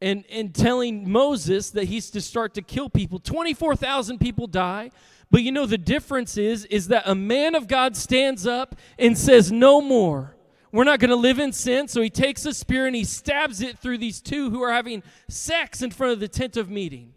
and, 0.02 0.26
and 0.32 0.54
telling 0.54 1.10
Moses 1.10 1.70
that 1.72 1.86
he's 1.86 2.10
to 2.12 2.22
start 2.22 2.54
to 2.56 2.62
kill 2.62 2.90
people. 2.90 3.20
24,000 3.20 4.20
people 4.20 4.48
die. 4.48 4.92
But 5.30 5.44
you 5.44 5.52
know 5.52 5.66
the 5.66 5.78
difference 5.78 6.38
is 6.38 6.66
is 6.66 6.90
that 6.90 7.04
a 7.06 7.16
man 7.16 7.56
of 7.56 7.68
God 7.68 7.96
stands 7.96 8.46
up 8.46 8.76
and 9.00 9.18
says 9.18 9.52
no 9.52 9.80
more. 9.80 10.36
We're 10.74 10.84
not 10.84 11.00
going 11.00 11.10
to 11.10 11.16
live 11.16 11.40
in 11.40 11.52
sin. 11.52 11.88
So 11.88 12.02
he 12.02 12.10
takes 12.10 12.46
a 12.46 12.54
spear 12.54 12.86
and 12.86 12.96
he 12.96 13.04
stabs 13.04 13.62
it 13.62 13.78
through 13.80 13.98
these 13.98 14.22
two 14.22 14.50
who 14.50 14.62
are 14.62 14.72
having 14.72 15.04
sex 15.28 15.82
in 15.82 15.92
front 15.92 16.14
of 16.14 16.20
the 16.20 16.28
tent 16.28 16.58
of 16.58 16.70
meeting. 16.70 17.14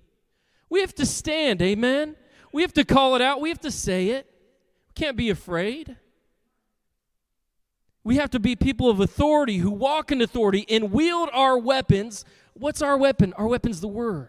We 0.69 0.81
have 0.81 0.95
to 0.97 1.07
stand, 1.07 1.63
amen. 1.63 2.17
We 2.53 2.63
have 2.63 2.73
to 2.75 2.85
call 2.85 3.15
it 3.15 3.23
out. 3.23 3.41
We 3.41 3.49
have 3.49 3.61
to 3.61 3.71
say 3.71 4.09
it. 4.11 4.27
We 4.89 4.93
can't 4.95 5.17
be 5.17 5.31
afraid. 5.31 5.97
We 8.05 8.17
have 8.17 8.31
to 8.31 8.39
be 8.39 8.55
people 8.55 8.91
of 8.91 9.01
authority 9.01 9.59
who 9.59 9.71
walk 9.71 10.13
in 10.13 10.21
authority 10.21 10.67
and 10.69 10.93
wield 10.93 11.31
our 11.33 11.59
weapons. 11.59 12.27
What's 12.53 12.83
our 12.83 12.99
weapon? 12.99 13.33
Our 13.33 13.49
weapon's 13.49 13.81
the 13.81 13.89
word. 13.89 14.29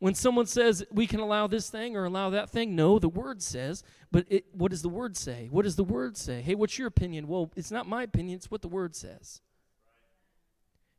When 0.00 0.14
someone 0.14 0.46
says 0.46 0.84
we 0.90 1.06
can 1.06 1.20
allow 1.20 1.46
this 1.46 1.70
thing 1.70 1.96
or 1.96 2.04
allow 2.04 2.30
that 2.30 2.50
thing, 2.50 2.74
no, 2.74 2.98
the 2.98 3.08
word 3.08 3.42
says, 3.42 3.84
but 4.10 4.26
it, 4.28 4.46
what 4.52 4.70
does 4.70 4.82
the 4.82 4.88
word 4.88 5.16
say? 5.16 5.48
What 5.50 5.62
does 5.62 5.76
the 5.76 5.84
word 5.84 6.16
say? 6.16 6.40
Hey, 6.40 6.54
what's 6.54 6.78
your 6.78 6.88
opinion? 6.88 7.28
Well, 7.28 7.52
it's 7.54 7.70
not 7.70 7.86
my 7.86 8.02
opinion, 8.02 8.36
it's 8.36 8.50
what 8.50 8.62
the 8.62 8.68
word 8.68 8.96
says. 8.96 9.40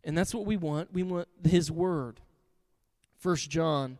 And 0.03 0.17
that's 0.17 0.33
what 0.33 0.45
we 0.45 0.55
want. 0.55 0.93
We 0.93 1.03
want 1.03 1.27
his 1.43 1.69
word. 1.69 2.21
First 3.17 3.49
John 3.49 3.97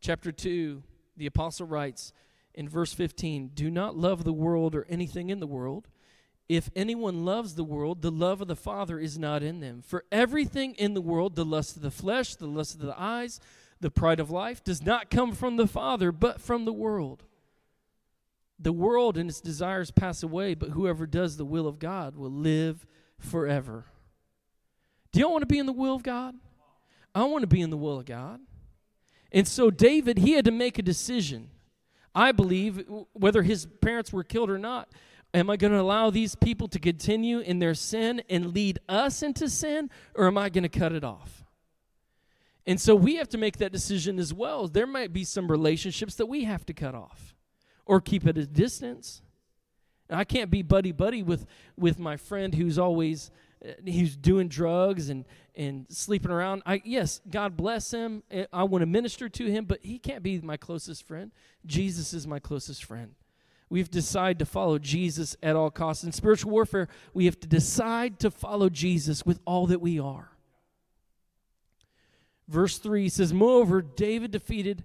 chapter 0.00 0.32
2, 0.32 0.82
the 1.16 1.26
apostle 1.26 1.66
writes 1.66 2.12
in 2.54 2.68
verse 2.68 2.92
15, 2.92 3.50
"Do 3.54 3.70
not 3.70 3.96
love 3.96 4.24
the 4.24 4.32
world 4.32 4.74
or 4.74 4.84
anything 4.88 5.30
in 5.30 5.40
the 5.40 5.46
world. 5.46 5.88
If 6.48 6.70
anyone 6.74 7.24
loves 7.24 7.54
the 7.54 7.64
world, 7.64 8.00
the 8.00 8.10
love 8.10 8.40
of 8.40 8.48
the 8.48 8.56
Father 8.56 8.98
is 8.98 9.18
not 9.18 9.42
in 9.42 9.60
them. 9.60 9.82
For 9.82 10.04
everything 10.10 10.74
in 10.74 10.94
the 10.94 11.00
world, 11.00 11.36
the 11.36 11.44
lust 11.44 11.76
of 11.76 11.82
the 11.82 11.90
flesh, 11.90 12.34
the 12.34 12.46
lust 12.46 12.74
of 12.74 12.80
the 12.80 12.98
eyes, 12.98 13.38
the 13.80 13.90
pride 13.90 14.18
of 14.18 14.30
life, 14.30 14.64
does 14.64 14.82
not 14.82 15.10
come 15.10 15.32
from 15.32 15.56
the 15.56 15.66
Father, 15.66 16.10
but 16.10 16.40
from 16.40 16.64
the 16.64 16.72
world. 16.72 17.24
The 18.58 18.72
world 18.72 19.18
and 19.18 19.28
its 19.28 19.40
desires 19.40 19.90
pass 19.90 20.22
away, 20.22 20.54
but 20.54 20.70
whoever 20.70 21.06
does 21.06 21.36
the 21.36 21.44
will 21.44 21.68
of 21.68 21.78
God 21.78 22.16
will 22.16 22.32
live 22.32 22.86
forever. 23.18 23.84
Do 25.12 25.20
y'all 25.20 25.32
want 25.32 25.42
to 25.42 25.46
be 25.46 25.58
in 25.58 25.66
the 25.66 25.72
will 25.72 25.94
of 25.94 26.02
God? 26.02 26.34
I 27.14 27.24
want 27.24 27.42
to 27.42 27.46
be 27.46 27.60
in 27.60 27.70
the 27.70 27.76
will 27.76 27.98
of 27.98 28.06
God. 28.06 28.40
And 29.30 29.46
so 29.46 29.70
David, 29.70 30.18
he 30.18 30.32
had 30.32 30.46
to 30.46 30.50
make 30.50 30.78
a 30.78 30.82
decision. 30.82 31.50
I 32.14 32.32
believe, 32.32 32.84
whether 33.12 33.42
his 33.42 33.66
parents 33.80 34.12
were 34.12 34.24
killed 34.24 34.50
or 34.50 34.58
not, 34.58 34.88
am 35.34 35.50
I 35.50 35.56
going 35.56 35.72
to 35.72 35.80
allow 35.80 36.10
these 36.10 36.34
people 36.34 36.68
to 36.68 36.78
continue 36.78 37.40
in 37.40 37.58
their 37.58 37.74
sin 37.74 38.22
and 38.28 38.54
lead 38.54 38.78
us 38.88 39.22
into 39.22 39.48
sin, 39.48 39.90
or 40.14 40.26
am 40.26 40.38
I 40.38 40.48
going 40.48 40.62
to 40.62 40.68
cut 40.68 40.92
it 40.92 41.04
off? 41.04 41.44
And 42.66 42.78
so 42.80 42.94
we 42.94 43.16
have 43.16 43.30
to 43.30 43.38
make 43.38 43.56
that 43.58 43.72
decision 43.72 44.18
as 44.18 44.34
well. 44.34 44.68
There 44.68 44.86
might 44.86 45.12
be 45.12 45.24
some 45.24 45.50
relationships 45.50 46.16
that 46.16 46.26
we 46.26 46.44
have 46.44 46.66
to 46.66 46.74
cut 46.74 46.94
off 46.94 47.34
or 47.86 48.00
keep 48.00 48.26
at 48.26 48.36
a 48.36 48.46
distance. 48.46 49.22
And 50.10 50.20
I 50.20 50.24
can't 50.24 50.50
be 50.50 50.62
buddy 50.62 50.92
buddy 50.92 51.22
with 51.22 51.46
with 51.76 51.98
my 51.98 52.16
friend 52.18 52.54
who's 52.54 52.78
always 52.78 53.30
uh, 53.64 53.72
he's 53.84 54.16
doing 54.16 54.48
drugs 54.48 55.08
and 55.08 55.24
and 55.54 55.86
sleeping 55.88 56.30
around. 56.30 56.62
I 56.66 56.82
yes, 56.84 57.22
God 57.30 57.56
bless 57.56 57.90
him. 57.90 58.22
I 58.52 58.64
want 58.64 58.82
to 58.82 58.86
minister 58.86 59.30
to 59.30 59.46
him, 59.50 59.64
but 59.64 59.80
he 59.82 59.98
can't 59.98 60.22
be 60.22 60.38
my 60.40 60.58
closest 60.58 61.06
friend. 61.06 61.32
Jesus 61.64 62.12
is 62.12 62.26
my 62.26 62.38
closest 62.38 62.84
friend. 62.84 63.14
We've 63.70 63.90
decided 63.90 64.38
to 64.38 64.46
follow 64.46 64.78
Jesus 64.78 65.36
at 65.42 65.56
all 65.56 65.70
costs. 65.70 66.04
In 66.04 66.12
spiritual 66.12 66.50
warfare, 66.50 66.88
we 67.12 67.26
have 67.26 67.38
to 67.40 67.48
decide 67.48 68.18
to 68.20 68.30
follow 68.30 68.68
Jesus 68.68 69.26
with 69.26 69.40
all 69.44 69.66
that 69.66 69.80
we 69.80 69.98
are. 70.00 70.30
Verse 72.48 72.78
3 72.78 73.08
says, 73.10 73.32
Moreover, 73.32 73.82
David 73.82 74.30
defeated 74.30 74.84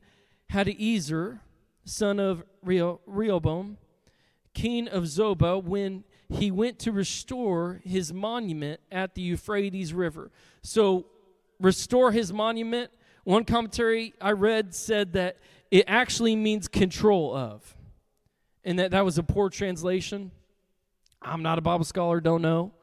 Hadadezer, 0.52 1.40
son 1.86 2.20
of 2.20 2.44
Rehoboam, 2.62 3.78
king 4.54 4.90
of 4.90 5.04
Zobah, 5.06 5.64
when 5.64 6.04
he 6.30 6.52
went 6.52 6.80
to 6.80 6.92
restore 6.92 7.82
his 7.86 8.14
monument 8.14 8.82
at 8.92 9.16
the 9.16 9.22
Euphrates 9.22 9.94
River. 9.94 10.30
So, 10.62 11.06
restore 11.60 12.12
his 12.12 12.34
monument. 12.34 12.92
One 13.24 13.46
commentary 13.46 14.14
I 14.20 14.32
read 14.32 14.76
said 14.76 15.14
that 15.14 15.38
it 15.72 15.86
actually 15.88 16.36
means 16.36 16.68
control 16.68 17.36
of, 17.36 17.76
and 18.64 18.80
that 18.80 18.92
that 18.92 19.06
was 19.06 19.18
a 19.18 19.24
poor 19.24 19.50
translation. 19.50 20.32
I'm 21.22 21.42
not 21.42 21.58
a 21.58 21.62
Bible 21.62 21.86
scholar, 21.86 22.20
don't 22.20 22.42
know. 22.42 22.74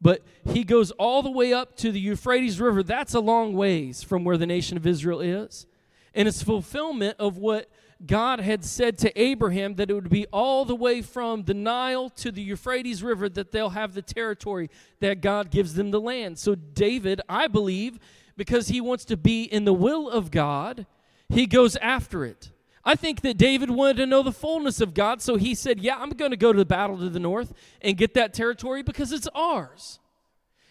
But 0.00 0.22
he 0.48 0.64
goes 0.64 0.90
all 0.92 1.22
the 1.22 1.30
way 1.30 1.52
up 1.52 1.76
to 1.76 1.92
the 1.92 2.00
Euphrates 2.00 2.60
River. 2.60 2.82
That's 2.82 3.14
a 3.14 3.20
long 3.20 3.54
ways 3.54 4.02
from 4.02 4.24
where 4.24 4.36
the 4.36 4.46
nation 4.46 4.76
of 4.76 4.86
Israel 4.86 5.20
is. 5.20 5.66
And 6.14 6.26
it's 6.26 6.42
fulfillment 6.42 7.16
of 7.18 7.38
what 7.38 7.70
God 8.04 8.40
had 8.40 8.64
said 8.64 8.98
to 8.98 9.20
Abraham 9.20 9.76
that 9.76 9.90
it 9.90 9.94
would 9.94 10.10
be 10.10 10.26
all 10.32 10.64
the 10.64 10.74
way 10.74 11.02
from 11.02 11.44
the 11.44 11.54
Nile 11.54 12.10
to 12.10 12.32
the 12.32 12.42
Euphrates 12.42 13.02
River 13.02 13.28
that 13.28 13.52
they'll 13.52 13.70
have 13.70 13.94
the 13.94 14.02
territory 14.02 14.70
that 15.00 15.20
God 15.20 15.50
gives 15.50 15.74
them 15.74 15.92
the 15.92 16.00
land. 16.00 16.38
So, 16.38 16.54
David, 16.54 17.20
I 17.28 17.46
believe, 17.46 18.00
because 18.36 18.68
he 18.68 18.80
wants 18.80 19.04
to 19.06 19.16
be 19.16 19.44
in 19.44 19.64
the 19.64 19.72
will 19.72 20.10
of 20.10 20.30
God, 20.30 20.86
he 21.28 21.46
goes 21.46 21.76
after 21.76 22.24
it. 22.24 22.50
I 22.84 22.96
think 22.96 23.20
that 23.20 23.38
David 23.38 23.70
wanted 23.70 23.98
to 23.98 24.06
know 24.06 24.22
the 24.22 24.32
fullness 24.32 24.80
of 24.80 24.92
God, 24.92 25.22
so 25.22 25.36
he 25.36 25.54
said, 25.54 25.80
Yeah, 25.80 25.96
I'm 25.98 26.10
going 26.10 26.32
to 26.32 26.36
go 26.36 26.52
to 26.52 26.58
the 26.58 26.64
battle 26.64 26.98
to 26.98 27.08
the 27.08 27.20
north 27.20 27.52
and 27.80 27.96
get 27.96 28.14
that 28.14 28.34
territory 28.34 28.82
because 28.82 29.12
it's 29.12 29.28
ours. 29.34 30.00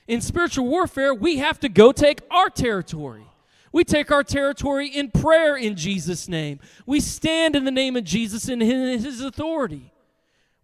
In 0.08 0.20
spiritual 0.20 0.68
warfare, 0.68 1.14
we 1.14 1.38
have 1.38 1.60
to 1.62 1.70
go 1.70 1.92
take 1.92 2.20
our 2.30 2.50
territory. 2.50 3.26
We 3.72 3.86
take 3.86 4.12
our 4.12 4.24
territory 4.24 4.88
in 4.88 5.12
prayer 5.12 5.56
in 5.56 5.78
Jesus' 5.78 6.28
name. 6.28 6.60
We 6.86 7.00
stand 7.00 7.56
in 7.56 7.64
the 7.64 7.72
name 7.72 7.96
of 7.96 8.04
Jesus 8.04 8.50
in 8.50 8.60
his 8.60 9.22
authority. 9.22 9.94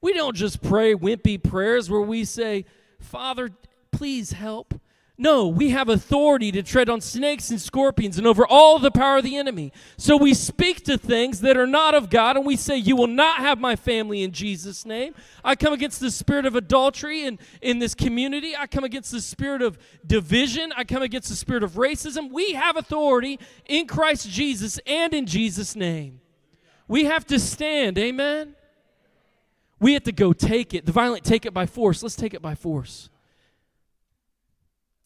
We 0.01 0.13
don't 0.13 0.35
just 0.35 0.61
pray 0.61 0.93
wimpy 0.93 1.41
prayers 1.41 1.89
where 1.89 2.01
we 2.01 2.25
say, 2.25 2.65
Father, 2.99 3.49
please 3.91 4.31
help. 4.31 4.73
No, 5.19 5.47
we 5.47 5.71
have 5.71 5.89
authority 5.89 6.51
to 6.51 6.61
tread 6.61 6.89
on 6.89 7.01
snakes 7.01 7.49
and 7.49 7.59
scorpions 7.59 8.19
and 8.19 8.27
over 8.27 8.45
all 8.45 8.77
the 8.77 8.91
power 8.91 9.17
of 9.17 9.23
the 9.23 9.35
enemy. 9.35 9.73
So 9.97 10.15
we 10.15 10.35
speak 10.35 10.85
to 10.85 10.95
things 10.95 11.41
that 11.41 11.57
are 11.57 11.65
not 11.65 11.95
of 11.95 12.11
God 12.11 12.37
and 12.37 12.45
we 12.45 12.55
say, 12.55 12.77
You 12.77 12.95
will 12.95 13.07
not 13.07 13.39
have 13.39 13.59
my 13.59 13.75
family 13.75 14.21
in 14.21 14.31
Jesus' 14.31 14.85
name. 14.85 15.15
I 15.43 15.55
come 15.55 15.73
against 15.73 16.01
the 16.01 16.11
spirit 16.11 16.45
of 16.45 16.55
adultery 16.55 17.25
in, 17.25 17.39
in 17.63 17.79
this 17.79 17.95
community. 17.95 18.55
I 18.55 18.67
come 18.67 18.83
against 18.83 19.11
the 19.11 19.19
spirit 19.19 19.63
of 19.63 19.79
division. 20.05 20.71
I 20.77 20.83
come 20.83 21.01
against 21.01 21.29
the 21.29 21.35
spirit 21.35 21.63
of 21.63 21.71
racism. 21.71 22.31
We 22.31 22.53
have 22.53 22.77
authority 22.77 23.39
in 23.65 23.87
Christ 23.87 24.29
Jesus 24.29 24.79
and 24.85 25.15
in 25.15 25.25
Jesus' 25.25 25.75
name. 25.75 26.21
We 26.87 27.05
have 27.05 27.25
to 27.27 27.39
stand. 27.39 27.97
Amen. 27.97 28.53
We 29.79 29.93
have 29.93 30.03
to 30.03 30.11
go 30.11 30.31
take 30.31 30.75
it. 30.75 30.85
The 30.85 30.91
violent 30.91 31.23
take 31.23 31.47
it 31.47 31.55
by 31.55 31.65
force. 31.65 32.03
Let's 32.03 32.15
take 32.15 32.35
it 32.35 32.41
by 32.43 32.53
force. 32.53 33.09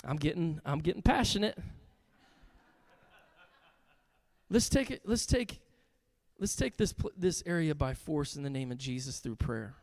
I'm 0.05 0.17
getting 0.17 0.59
I'm 0.65 0.79
getting 0.79 1.01
passionate. 1.01 1.57
Let's 4.49 4.69
take 4.69 4.91
it 4.91 5.01
let's 5.05 5.25
take 5.25 5.61
let's 6.39 6.55
take 6.55 6.77
this 6.77 6.93
this 7.15 7.43
area 7.45 7.75
by 7.75 7.93
force 7.93 8.35
in 8.35 8.43
the 8.43 8.49
name 8.49 8.71
of 8.71 8.77
Jesus 8.77 9.19
through 9.19 9.35
prayer. 9.35 9.75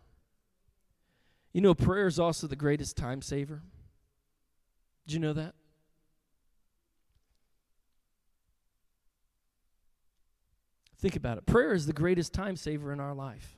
You 1.52 1.60
know 1.60 1.74
prayer 1.74 2.06
is 2.06 2.18
also 2.18 2.46
the 2.46 2.56
greatest 2.56 2.96
time 2.96 3.22
saver. 3.22 3.62
Do 5.06 5.14
you 5.14 5.20
know 5.20 5.32
that? 5.32 5.54
Think 11.00 11.14
about 11.14 11.38
it. 11.38 11.46
Prayer 11.46 11.72
is 11.72 11.86
the 11.86 11.92
greatest 11.92 12.34
time 12.34 12.56
saver 12.56 12.92
in 12.92 12.98
our 12.98 13.14
life. 13.14 13.56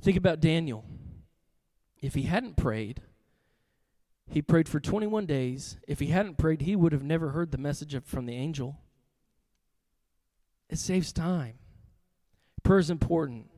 Think 0.00 0.16
about 0.16 0.40
Daniel. 0.40 0.84
If 2.00 2.14
he 2.14 2.22
hadn't 2.22 2.56
prayed, 2.56 3.02
he 4.30 4.42
prayed 4.42 4.68
for 4.68 4.78
21 4.78 5.26
days. 5.26 5.76
If 5.88 5.98
he 5.98 6.06
hadn't 6.06 6.38
prayed, 6.38 6.62
he 6.62 6.76
would 6.76 6.92
have 6.92 7.02
never 7.02 7.30
heard 7.30 7.50
the 7.50 7.58
message 7.58 8.00
from 8.04 8.26
the 8.26 8.34
angel. 8.34 8.78
It 10.68 10.78
saves 10.78 11.12
time. 11.12 11.54
Prayer 12.62 12.78
is 12.78 12.90
important. 12.90 13.50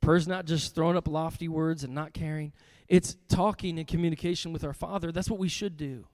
Prayer 0.00 0.16
is 0.16 0.26
not 0.26 0.46
just 0.46 0.74
throwing 0.74 0.96
up 0.96 1.06
lofty 1.06 1.48
words 1.48 1.84
and 1.84 1.94
not 1.94 2.14
caring, 2.14 2.52
it's 2.88 3.16
talking 3.28 3.78
and 3.78 3.86
communication 3.86 4.52
with 4.52 4.64
our 4.64 4.72
Father. 4.72 5.12
That's 5.12 5.28
what 5.28 5.38
we 5.38 5.48
should 5.48 5.76
do. 5.76 6.06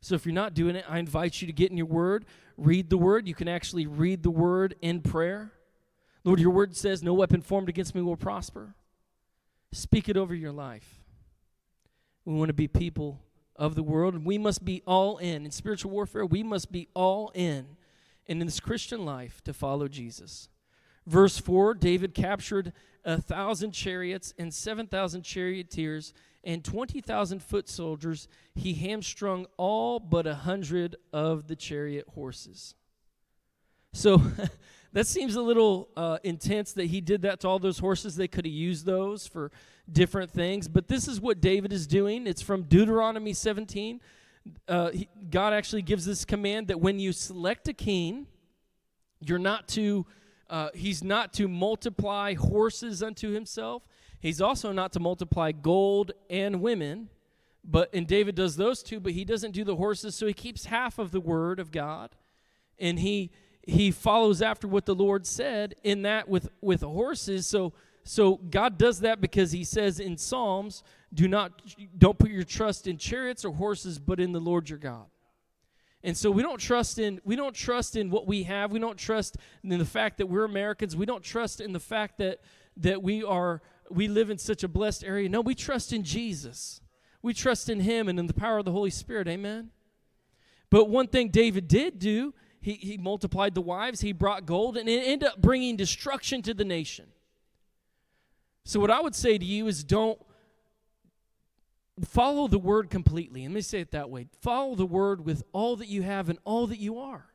So 0.00 0.14
if 0.14 0.24
you're 0.24 0.34
not 0.34 0.54
doing 0.54 0.76
it, 0.76 0.84
I 0.88 0.98
invite 0.98 1.42
you 1.42 1.46
to 1.46 1.52
get 1.52 1.70
in 1.70 1.76
your 1.76 1.86
word, 1.86 2.24
read 2.56 2.88
the 2.88 2.96
word. 2.96 3.28
You 3.28 3.34
can 3.34 3.48
actually 3.48 3.86
read 3.86 4.22
the 4.22 4.30
word 4.30 4.76
in 4.80 5.02
prayer. 5.02 5.52
Lord, 6.24 6.40
your 6.40 6.50
word 6.50 6.74
says, 6.74 7.02
No 7.02 7.12
weapon 7.12 7.42
formed 7.42 7.68
against 7.68 7.94
me 7.94 8.00
will 8.00 8.16
prosper. 8.16 8.74
Speak 9.72 10.08
it 10.08 10.16
over 10.16 10.34
your 10.34 10.52
life. 10.52 11.02
We 12.24 12.34
want 12.34 12.48
to 12.48 12.54
be 12.54 12.68
people 12.68 13.20
of 13.58 13.74
the 13.74 13.82
world, 13.82 14.14
and 14.14 14.24
we 14.24 14.38
must 14.38 14.64
be 14.64 14.82
all 14.86 15.18
in. 15.18 15.44
In 15.44 15.50
spiritual 15.50 15.90
warfare, 15.90 16.24
we 16.24 16.42
must 16.42 16.70
be 16.70 16.88
all 16.94 17.30
in. 17.34 17.76
And 18.28 18.40
in 18.40 18.46
this 18.46 18.60
Christian 18.60 19.04
life, 19.04 19.42
to 19.44 19.52
follow 19.52 19.88
Jesus. 19.88 20.48
Verse 21.06 21.38
4 21.38 21.74
David 21.74 22.14
captured 22.14 22.72
a 23.04 23.20
thousand 23.20 23.70
chariots 23.70 24.34
and 24.38 24.52
7,000 24.52 25.22
charioteers 25.22 26.12
and 26.42 26.64
20,000 26.64 27.42
foot 27.42 27.68
soldiers. 27.68 28.28
He 28.54 28.74
hamstrung 28.74 29.46
all 29.56 30.00
but 30.00 30.26
a 30.26 30.34
hundred 30.34 30.96
of 31.12 31.46
the 31.46 31.56
chariot 31.56 32.06
horses. 32.14 32.74
So 33.92 34.20
that 34.92 35.06
seems 35.06 35.36
a 35.36 35.42
little 35.42 35.88
uh, 35.96 36.18
intense 36.24 36.72
that 36.72 36.86
he 36.86 37.00
did 37.00 37.22
that 37.22 37.40
to 37.40 37.48
all 37.48 37.58
those 37.58 37.78
horses. 37.78 38.16
They 38.16 38.28
could 38.28 38.44
have 38.44 38.52
used 38.52 38.86
those 38.86 39.26
for 39.26 39.52
different 39.90 40.30
things. 40.30 40.68
But 40.68 40.88
this 40.88 41.08
is 41.08 41.20
what 41.20 41.40
David 41.40 41.72
is 41.72 41.86
doing. 41.86 42.26
It's 42.26 42.42
from 42.42 42.62
Deuteronomy 42.62 43.32
17. 43.32 44.00
Uh, 44.68 44.90
he, 44.90 45.08
God 45.30 45.52
actually 45.52 45.82
gives 45.82 46.04
this 46.04 46.24
command 46.24 46.68
that 46.68 46.80
when 46.80 46.98
you 46.98 47.12
select 47.12 47.68
a 47.68 47.72
king, 47.72 48.26
you're 49.20 49.38
not 49.38 49.68
to, 49.68 50.06
uh, 50.50 50.68
he's 50.74 51.02
not 51.02 51.32
to 51.34 51.48
multiply 51.48 52.34
horses 52.34 53.02
unto 53.02 53.32
himself. 53.32 53.82
He's 54.20 54.40
also 54.40 54.72
not 54.72 54.92
to 54.92 55.00
multiply 55.00 55.52
gold 55.52 56.12
and 56.30 56.60
women, 56.60 57.10
but 57.64 57.92
and 57.92 58.06
David 58.06 58.34
does 58.34 58.56
those 58.56 58.82
two, 58.82 59.00
but 59.00 59.12
he 59.12 59.24
doesn't 59.24 59.52
do 59.52 59.64
the 59.64 59.76
horses, 59.76 60.14
so 60.14 60.26
he 60.26 60.32
keeps 60.32 60.66
half 60.66 60.98
of 60.98 61.10
the 61.10 61.20
word 61.20 61.58
of 61.58 61.72
God. 61.72 62.10
And 62.78 62.98
he 62.98 63.30
he 63.62 63.90
follows 63.90 64.40
after 64.40 64.68
what 64.68 64.86
the 64.86 64.94
Lord 64.94 65.26
said 65.26 65.74
in 65.82 66.02
that 66.02 66.28
with 66.28 66.48
with 66.60 66.82
horses. 66.82 67.46
So 67.46 67.72
so 68.08 68.36
God 68.36 68.78
does 68.78 69.00
that 69.00 69.20
because 69.20 69.50
he 69.50 69.64
says 69.64 69.98
in 69.98 70.16
Psalms, 70.16 70.84
do 71.12 71.26
not 71.26 71.60
don't 71.98 72.18
put 72.18 72.30
your 72.30 72.44
trust 72.44 72.86
in 72.86 72.98
chariots 72.98 73.44
or 73.44 73.52
horses, 73.52 73.98
but 73.98 74.20
in 74.20 74.32
the 74.32 74.40
Lord 74.40 74.70
your 74.70 74.78
God. 74.78 75.06
And 76.04 76.16
so 76.16 76.30
we 76.30 76.42
don't 76.42 76.58
trust 76.60 77.00
in 77.00 77.20
we 77.24 77.34
don't 77.34 77.54
trust 77.54 77.96
in 77.96 78.10
what 78.10 78.26
we 78.26 78.44
have. 78.44 78.70
We 78.70 78.78
don't 78.78 78.96
trust 78.96 79.38
in 79.64 79.78
the 79.78 79.84
fact 79.84 80.18
that 80.18 80.28
we're 80.28 80.44
Americans. 80.44 80.94
We 80.94 81.04
don't 81.04 81.24
trust 81.24 81.60
in 81.60 81.72
the 81.72 81.80
fact 81.80 82.18
that 82.18 82.40
that 82.76 83.02
we 83.02 83.24
are 83.24 83.60
we 83.90 84.06
live 84.06 84.30
in 84.30 84.38
such 84.38 84.62
a 84.62 84.68
blessed 84.68 85.02
area. 85.02 85.28
No, 85.28 85.40
we 85.40 85.56
trust 85.56 85.92
in 85.92 86.04
Jesus. 86.04 86.80
We 87.22 87.34
trust 87.34 87.68
in 87.68 87.80
him 87.80 88.08
and 88.08 88.20
in 88.20 88.28
the 88.28 88.34
power 88.34 88.58
of 88.58 88.64
the 88.64 88.72
Holy 88.72 88.90
Spirit. 88.90 89.26
Amen. 89.26 89.70
But 90.70 90.88
one 90.88 91.08
thing 91.08 91.30
David 91.30 91.66
did 91.66 91.98
do, 91.98 92.34
he, 92.60 92.74
he 92.74 92.98
multiplied 92.98 93.54
the 93.54 93.60
wives, 93.60 94.00
he 94.00 94.12
brought 94.12 94.46
gold, 94.46 94.76
and 94.76 94.88
it 94.88 95.06
ended 95.06 95.28
up 95.28 95.40
bringing 95.40 95.76
destruction 95.76 96.42
to 96.42 96.54
the 96.54 96.64
nation. 96.64 97.06
So, 98.66 98.80
what 98.80 98.90
I 98.90 99.00
would 99.00 99.14
say 99.14 99.38
to 99.38 99.44
you 99.44 99.68
is 99.68 99.84
don't 99.84 100.20
follow 102.04 102.48
the 102.48 102.58
word 102.58 102.90
completely. 102.90 103.42
Let 103.42 103.52
me 103.52 103.60
say 103.60 103.78
it 103.78 103.92
that 103.92 104.10
way 104.10 104.26
follow 104.42 104.74
the 104.74 104.84
word 104.84 105.24
with 105.24 105.44
all 105.52 105.76
that 105.76 105.86
you 105.86 106.02
have 106.02 106.28
and 106.28 106.40
all 106.44 106.66
that 106.66 106.80
you 106.80 106.98
are. 106.98 107.26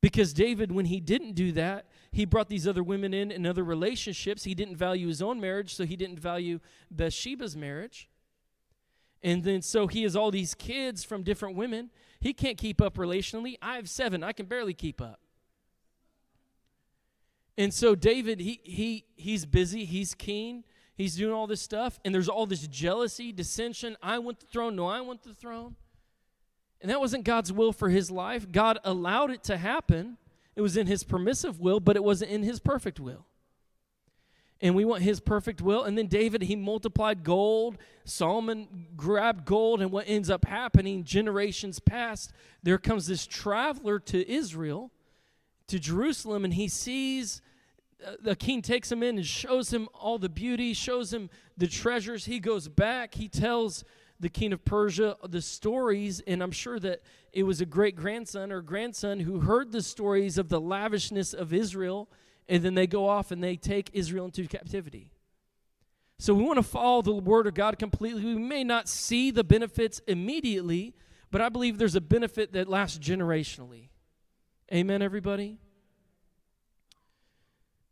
Because 0.00 0.32
David, 0.32 0.70
when 0.70 0.84
he 0.84 1.00
didn't 1.00 1.32
do 1.32 1.50
that, 1.52 1.86
he 2.12 2.24
brought 2.24 2.48
these 2.48 2.68
other 2.68 2.84
women 2.84 3.12
in 3.12 3.32
and 3.32 3.48
other 3.48 3.64
relationships. 3.64 4.44
He 4.44 4.54
didn't 4.54 4.76
value 4.76 5.08
his 5.08 5.20
own 5.20 5.40
marriage, 5.40 5.74
so 5.74 5.84
he 5.84 5.96
didn't 5.96 6.20
value 6.20 6.60
Bathsheba's 6.88 7.56
marriage. 7.56 8.08
And 9.24 9.42
then 9.42 9.60
so 9.60 9.88
he 9.88 10.04
has 10.04 10.14
all 10.14 10.30
these 10.30 10.54
kids 10.54 11.02
from 11.02 11.24
different 11.24 11.56
women. 11.56 11.90
He 12.20 12.32
can't 12.32 12.56
keep 12.56 12.80
up 12.80 12.96
relationally. 12.96 13.56
I 13.60 13.74
have 13.74 13.90
seven, 13.90 14.22
I 14.22 14.30
can 14.30 14.46
barely 14.46 14.74
keep 14.74 15.00
up. 15.00 15.18
And 17.58 17.72
so 17.72 17.94
David, 17.94 18.40
he 18.40 18.60
he 18.62 19.04
he's 19.16 19.46
busy, 19.46 19.84
he's 19.84 20.14
keen, 20.14 20.64
he's 20.94 21.16
doing 21.16 21.32
all 21.32 21.46
this 21.46 21.62
stuff, 21.62 21.98
and 22.04 22.14
there's 22.14 22.28
all 22.28 22.46
this 22.46 22.66
jealousy, 22.66 23.32
dissension. 23.32 23.96
I 24.02 24.18
want 24.18 24.40
the 24.40 24.46
throne, 24.46 24.76
no, 24.76 24.86
I 24.86 25.00
want 25.00 25.22
the 25.22 25.34
throne. 25.34 25.76
And 26.80 26.90
that 26.90 27.00
wasn't 27.00 27.24
God's 27.24 27.52
will 27.52 27.72
for 27.72 27.88
his 27.88 28.10
life. 28.10 28.52
God 28.52 28.78
allowed 28.84 29.30
it 29.30 29.42
to 29.44 29.56
happen. 29.56 30.18
It 30.54 30.60
was 30.60 30.76
in 30.76 30.86
his 30.86 31.04
permissive 31.04 31.58
will, 31.58 31.80
but 31.80 31.96
it 31.96 32.04
wasn't 32.04 32.30
in 32.30 32.42
his 32.42 32.60
perfect 32.60 33.00
will. 33.00 33.26
And 34.60 34.74
we 34.74 34.84
want 34.84 35.02
his 35.02 35.20
perfect 35.20 35.60
will. 35.60 35.84
And 35.84 35.98
then 35.98 36.06
David, 36.06 36.42
he 36.42 36.56
multiplied 36.56 37.24
gold. 37.24 37.76
Solomon 38.04 38.86
grabbed 38.96 39.44
gold. 39.44 39.82
And 39.82 39.90
what 39.90 40.08
ends 40.08 40.30
up 40.30 40.46
happening, 40.46 41.04
generations 41.04 41.78
past, 41.78 42.32
there 42.62 42.78
comes 42.78 43.06
this 43.06 43.26
traveler 43.26 43.98
to 44.00 44.30
Israel, 44.30 44.90
to 45.68 45.78
Jerusalem, 45.78 46.44
and 46.44 46.54
he 46.54 46.68
sees 46.68 47.42
uh, 48.04 48.12
the 48.20 48.36
king 48.36 48.62
takes 48.62 48.92
him 48.92 49.02
in 49.02 49.16
and 49.16 49.26
shows 49.26 49.72
him 49.72 49.88
all 49.94 50.18
the 50.18 50.28
beauty, 50.28 50.74
shows 50.74 51.12
him 51.12 51.30
the 51.56 51.66
treasures. 51.66 52.26
He 52.26 52.40
goes 52.40 52.68
back, 52.68 53.14
he 53.14 53.28
tells 53.28 53.84
the 54.20 54.28
king 54.28 54.52
of 54.52 54.64
Persia 54.64 55.16
the 55.28 55.42
stories, 55.42 56.20
and 56.26 56.42
I'm 56.42 56.50
sure 56.50 56.78
that 56.80 57.02
it 57.32 57.42
was 57.42 57.60
a 57.60 57.66
great 57.66 57.96
grandson 57.96 58.52
or 58.52 58.62
grandson 58.62 59.20
who 59.20 59.40
heard 59.40 59.72
the 59.72 59.82
stories 59.82 60.38
of 60.38 60.48
the 60.48 60.60
lavishness 60.60 61.34
of 61.34 61.52
Israel, 61.52 62.08
and 62.48 62.62
then 62.62 62.74
they 62.74 62.86
go 62.86 63.08
off 63.08 63.30
and 63.30 63.42
they 63.42 63.56
take 63.56 63.90
Israel 63.92 64.26
into 64.26 64.46
captivity. 64.46 65.10
So 66.18 66.32
we 66.32 66.44
want 66.44 66.56
to 66.58 66.62
follow 66.62 67.02
the 67.02 67.12
word 67.12 67.46
of 67.46 67.54
God 67.54 67.78
completely. 67.78 68.24
We 68.24 68.36
may 68.36 68.64
not 68.64 68.88
see 68.88 69.30
the 69.30 69.44
benefits 69.44 70.00
immediately, 70.06 70.94
but 71.30 71.42
I 71.42 71.50
believe 71.50 71.76
there's 71.76 71.94
a 71.94 72.00
benefit 72.00 72.52
that 72.54 72.68
lasts 72.68 72.98
generationally. 72.98 73.88
Amen, 74.72 75.00
everybody? 75.00 75.58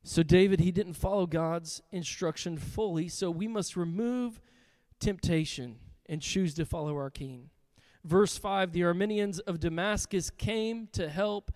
So, 0.03 0.25
David, 0.25 0.59
he 0.59 0.73
didn't 0.73 0.95
follow 0.95 1.25
God's 1.25 1.81
instruction 1.93 2.59
fully, 2.59 3.09
so 3.09 3.31
we 3.31 3.47
must 3.47 3.77
remove 3.77 4.41
temptation 4.99 5.77
and 6.07 6.21
choose 6.21 6.53
to 6.55 6.67
follow 6.67 6.97
our 6.97 7.11
king. 7.11 7.51
Verse 8.03 8.37
5 8.37 8.73
The 8.73 8.81
Arameans 8.81 9.39
of 9.47 9.61
Damascus 9.61 10.31
came 10.31 10.89
to 10.93 11.09
help 11.09 11.53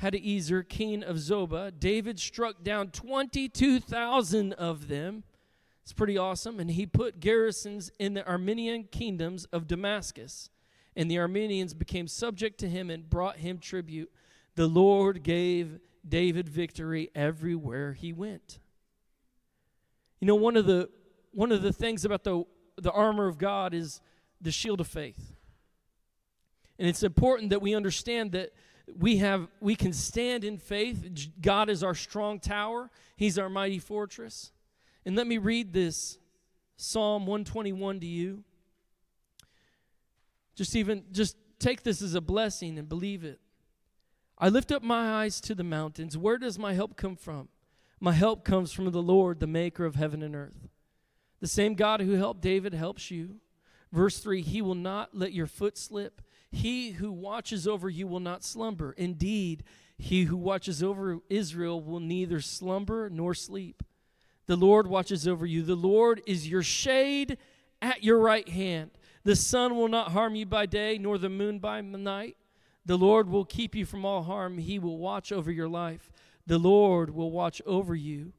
Hadadezer, 0.00 0.68
king 0.68 1.02
of 1.02 1.16
Zobah. 1.16 1.72
David 1.76 2.20
struck 2.20 2.62
down 2.62 2.90
22,000 2.90 4.52
of 4.52 4.86
them. 4.86 5.24
It's 5.82 5.92
pretty 5.92 6.16
awesome. 6.16 6.60
And 6.60 6.70
he 6.70 6.86
put 6.86 7.18
garrisons 7.18 7.90
in 7.98 8.14
the 8.14 8.26
Armenian 8.28 8.84
kingdoms 8.84 9.44
of 9.46 9.66
Damascus. 9.66 10.50
And 10.94 11.10
the 11.10 11.18
Armenians 11.18 11.74
became 11.74 12.06
subject 12.06 12.58
to 12.60 12.68
him 12.68 12.90
and 12.90 13.10
brought 13.10 13.38
him 13.38 13.58
tribute. 13.58 14.10
The 14.54 14.66
Lord 14.66 15.22
gave 15.22 15.78
David 16.06 16.48
victory 16.48 17.10
everywhere 17.14 17.92
he 17.92 18.12
went. 18.12 18.58
You 20.20 20.26
know, 20.26 20.34
one 20.34 20.56
of 20.56 20.66
the 20.66 20.88
one 21.32 21.50
of 21.52 21.62
the 21.62 21.72
things 21.72 22.04
about 22.04 22.24
the 22.24 22.44
the 22.76 22.90
armor 22.90 23.26
of 23.26 23.38
God 23.38 23.74
is 23.74 24.00
the 24.40 24.50
shield 24.50 24.80
of 24.80 24.86
faith. 24.86 25.34
And 26.78 26.88
it's 26.88 27.02
important 27.02 27.50
that 27.50 27.62
we 27.62 27.74
understand 27.74 28.32
that 28.32 28.52
we 28.98 29.18
have 29.18 29.48
we 29.60 29.74
can 29.74 29.92
stand 29.92 30.44
in 30.44 30.58
faith. 30.58 31.28
God 31.40 31.68
is 31.68 31.82
our 31.82 31.94
strong 31.94 32.40
tower. 32.40 32.90
He's 33.16 33.38
our 33.38 33.48
mighty 33.48 33.78
fortress. 33.78 34.52
And 35.04 35.16
let 35.16 35.26
me 35.26 35.38
read 35.38 35.72
this 35.72 36.18
Psalm 36.76 37.26
121 37.26 38.00
to 38.00 38.06
you. 38.06 38.44
Just 40.54 40.76
even 40.76 41.04
just 41.12 41.36
take 41.58 41.82
this 41.82 42.02
as 42.02 42.14
a 42.14 42.20
blessing 42.20 42.78
and 42.78 42.88
believe 42.88 43.24
it. 43.24 43.40
I 44.42 44.48
lift 44.48 44.72
up 44.72 44.82
my 44.82 45.22
eyes 45.22 45.40
to 45.42 45.54
the 45.54 45.62
mountains. 45.62 46.18
Where 46.18 46.36
does 46.36 46.58
my 46.58 46.74
help 46.74 46.96
come 46.96 47.14
from? 47.14 47.48
My 48.00 48.10
help 48.10 48.44
comes 48.44 48.72
from 48.72 48.90
the 48.90 49.00
Lord, 49.00 49.38
the 49.38 49.46
maker 49.46 49.84
of 49.84 49.94
heaven 49.94 50.20
and 50.20 50.34
earth. 50.34 50.68
The 51.38 51.46
same 51.46 51.74
God 51.74 52.00
who 52.00 52.14
helped 52.14 52.40
David 52.40 52.74
helps 52.74 53.08
you. 53.08 53.36
Verse 53.92 54.18
3 54.18 54.42
He 54.42 54.60
will 54.60 54.74
not 54.74 55.16
let 55.16 55.32
your 55.32 55.46
foot 55.46 55.78
slip. 55.78 56.20
He 56.50 56.90
who 56.90 57.12
watches 57.12 57.68
over 57.68 57.88
you 57.88 58.08
will 58.08 58.18
not 58.18 58.42
slumber. 58.42 58.90
Indeed, 58.98 59.62
he 59.96 60.24
who 60.24 60.36
watches 60.36 60.82
over 60.82 61.20
Israel 61.30 61.80
will 61.80 62.00
neither 62.00 62.40
slumber 62.40 63.08
nor 63.08 63.34
sleep. 63.34 63.84
The 64.46 64.56
Lord 64.56 64.88
watches 64.88 65.28
over 65.28 65.46
you. 65.46 65.62
The 65.62 65.76
Lord 65.76 66.20
is 66.26 66.48
your 66.48 66.64
shade 66.64 67.38
at 67.80 68.02
your 68.02 68.18
right 68.18 68.48
hand. 68.48 68.90
The 69.22 69.36
sun 69.36 69.76
will 69.76 69.86
not 69.86 70.10
harm 70.10 70.34
you 70.34 70.46
by 70.46 70.66
day, 70.66 70.98
nor 70.98 71.16
the 71.16 71.28
moon 71.28 71.60
by 71.60 71.80
night. 71.80 72.36
The 72.84 72.98
Lord 72.98 73.28
will 73.28 73.44
keep 73.44 73.74
you 73.74 73.86
from 73.86 74.04
all 74.04 74.24
harm. 74.24 74.58
He 74.58 74.78
will 74.78 74.98
watch 74.98 75.30
over 75.30 75.50
your 75.50 75.68
life. 75.68 76.10
The 76.46 76.58
Lord 76.58 77.14
will 77.14 77.30
watch 77.30 77.62
over 77.64 77.94
you, 77.94 78.32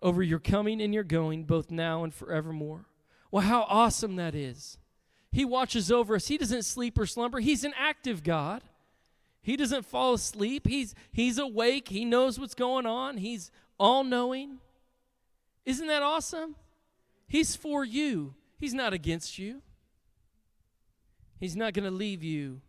over 0.00 0.22
your 0.22 0.38
coming 0.38 0.80
and 0.80 0.94
your 0.94 1.04
going, 1.04 1.44
both 1.44 1.70
now 1.70 2.04
and 2.04 2.14
forevermore. 2.14 2.86
Well, 3.30 3.42
how 3.42 3.66
awesome 3.68 4.16
that 4.16 4.34
is. 4.34 4.78
He 5.30 5.44
watches 5.44 5.90
over 5.90 6.14
us. 6.16 6.28
He 6.28 6.38
doesn't 6.38 6.64
sleep 6.64 6.98
or 6.98 7.06
slumber. 7.06 7.40
He's 7.40 7.64
an 7.64 7.74
active 7.78 8.22
God. 8.22 8.62
He 9.42 9.56
doesn't 9.56 9.86
fall 9.86 10.14
asleep. 10.14 10.66
He's 10.66 10.94
he's 11.10 11.38
awake. 11.38 11.88
He 11.88 12.04
knows 12.04 12.38
what's 12.38 12.54
going 12.54 12.86
on. 12.86 13.16
He's 13.16 13.50
all-knowing. 13.78 14.58
Isn't 15.64 15.88
that 15.88 16.02
awesome? 16.02 16.54
He's 17.26 17.56
for 17.56 17.84
you. 17.84 18.34
He's 18.58 18.74
not 18.74 18.92
against 18.92 19.38
you. 19.38 19.62
He's 21.40 21.56
not 21.56 21.72
going 21.72 21.84
to 21.84 21.90
leave 21.90 22.22
you 22.22 22.60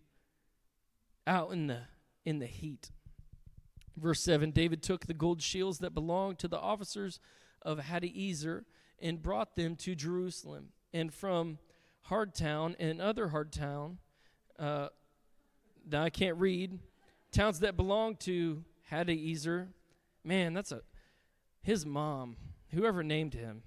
out 1.26 1.52
in 1.52 1.68
the 1.68 1.82
in 2.26 2.40
the 2.40 2.46
heat. 2.46 2.92
Verse 3.98 4.22
7 4.22 4.52
David 4.52 4.82
took 4.82 5.06
the 5.06 5.14
gold 5.14 5.42
shields 5.42 5.80
that 5.80 5.94
belonged 5.94 6.40
to 6.40 6.48
the 6.48 6.60
officers 6.60 7.20
of 7.62 7.80
Hadadezer 7.80 8.64
and 9.00 9.22
brought 9.22 9.56
them 9.56 9.76
to 9.78 9.96
Jerusalem. 9.96 10.70
And 10.94 11.14
from 11.14 11.60
Hardtown 12.10 12.76
and 12.80 13.02
other 13.02 13.30
Hardtown, 13.30 13.98
uh, 14.60 14.90
now 15.90 16.04
I 16.04 16.10
can't 16.10 16.38
read, 16.38 16.80
towns 17.32 17.60
that 17.60 17.76
belong 17.76 18.16
to 18.18 18.64
Hadadezer. 18.92 19.68
Man, 20.24 20.54
that's 20.54 20.72
a 20.72 20.82
his 21.62 21.86
mom, 21.86 22.36
whoever 22.72 23.04
named 23.04 23.34
him. 23.34 23.64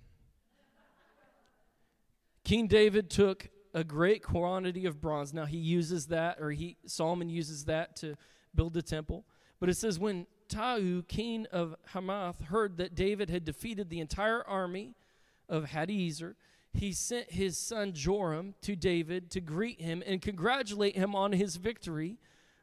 King 2.44 2.66
David 2.66 3.10
took 3.10 3.48
a 3.76 3.84
great 3.84 4.22
quantity 4.22 4.86
of 4.86 5.02
bronze. 5.02 5.34
Now 5.34 5.44
he 5.44 5.58
uses 5.58 6.06
that, 6.06 6.38
or 6.40 6.50
he 6.50 6.78
Solomon 6.86 7.28
uses 7.28 7.66
that 7.66 7.94
to 7.96 8.16
build 8.54 8.72
the 8.72 8.82
temple. 8.82 9.26
But 9.60 9.68
it 9.68 9.74
says 9.74 9.98
when 9.98 10.26
Tou, 10.48 11.02
king 11.06 11.46
of 11.52 11.76
Hamath, 11.92 12.40
heard 12.40 12.78
that 12.78 12.94
David 12.94 13.28
had 13.28 13.44
defeated 13.44 13.90
the 13.90 14.00
entire 14.00 14.42
army 14.48 14.94
of 15.48 15.66
Hadadezer, 15.66 16.36
he 16.72 16.92
sent 16.92 17.30
his 17.30 17.58
son 17.58 17.92
Joram 17.92 18.54
to 18.62 18.74
David 18.74 19.30
to 19.32 19.40
greet 19.42 19.80
him 19.80 20.02
and 20.06 20.22
congratulate 20.22 20.96
him 20.96 21.14
on 21.14 21.32
his 21.32 21.56
victory 21.56 22.16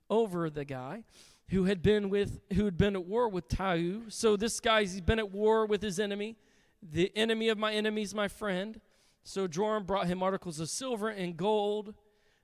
over 0.09 0.49
the 0.49 0.65
guy 0.65 1.03
who 1.49 1.65
had 1.65 1.83
been 1.83 2.09
with 2.09 2.39
who 2.53 2.65
had 2.65 2.77
been 2.77 2.95
at 2.95 3.05
war 3.05 3.29
with 3.29 3.47
Tou. 3.47 4.03
So 4.09 4.35
this 4.35 4.59
guy 4.59 4.81
he's 4.81 4.99
been 4.99 5.19
at 5.19 5.31
war 5.31 5.67
with 5.67 5.83
his 5.83 5.99
enemy, 5.99 6.37
The 6.81 7.15
enemy 7.15 7.49
of 7.49 7.59
my 7.59 7.71
enemy 7.71 8.01
is 8.01 8.15
my 8.15 8.27
friend. 8.27 8.81
So 9.23 9.47
Joram 9.47 9.83
brought 9.83 10.07
him 10.07 10.21
articles 10.21 10.59
of 10.59 10.69
silver 10.69 11.09
and 11.09 11.37
gold. 11.37 11.93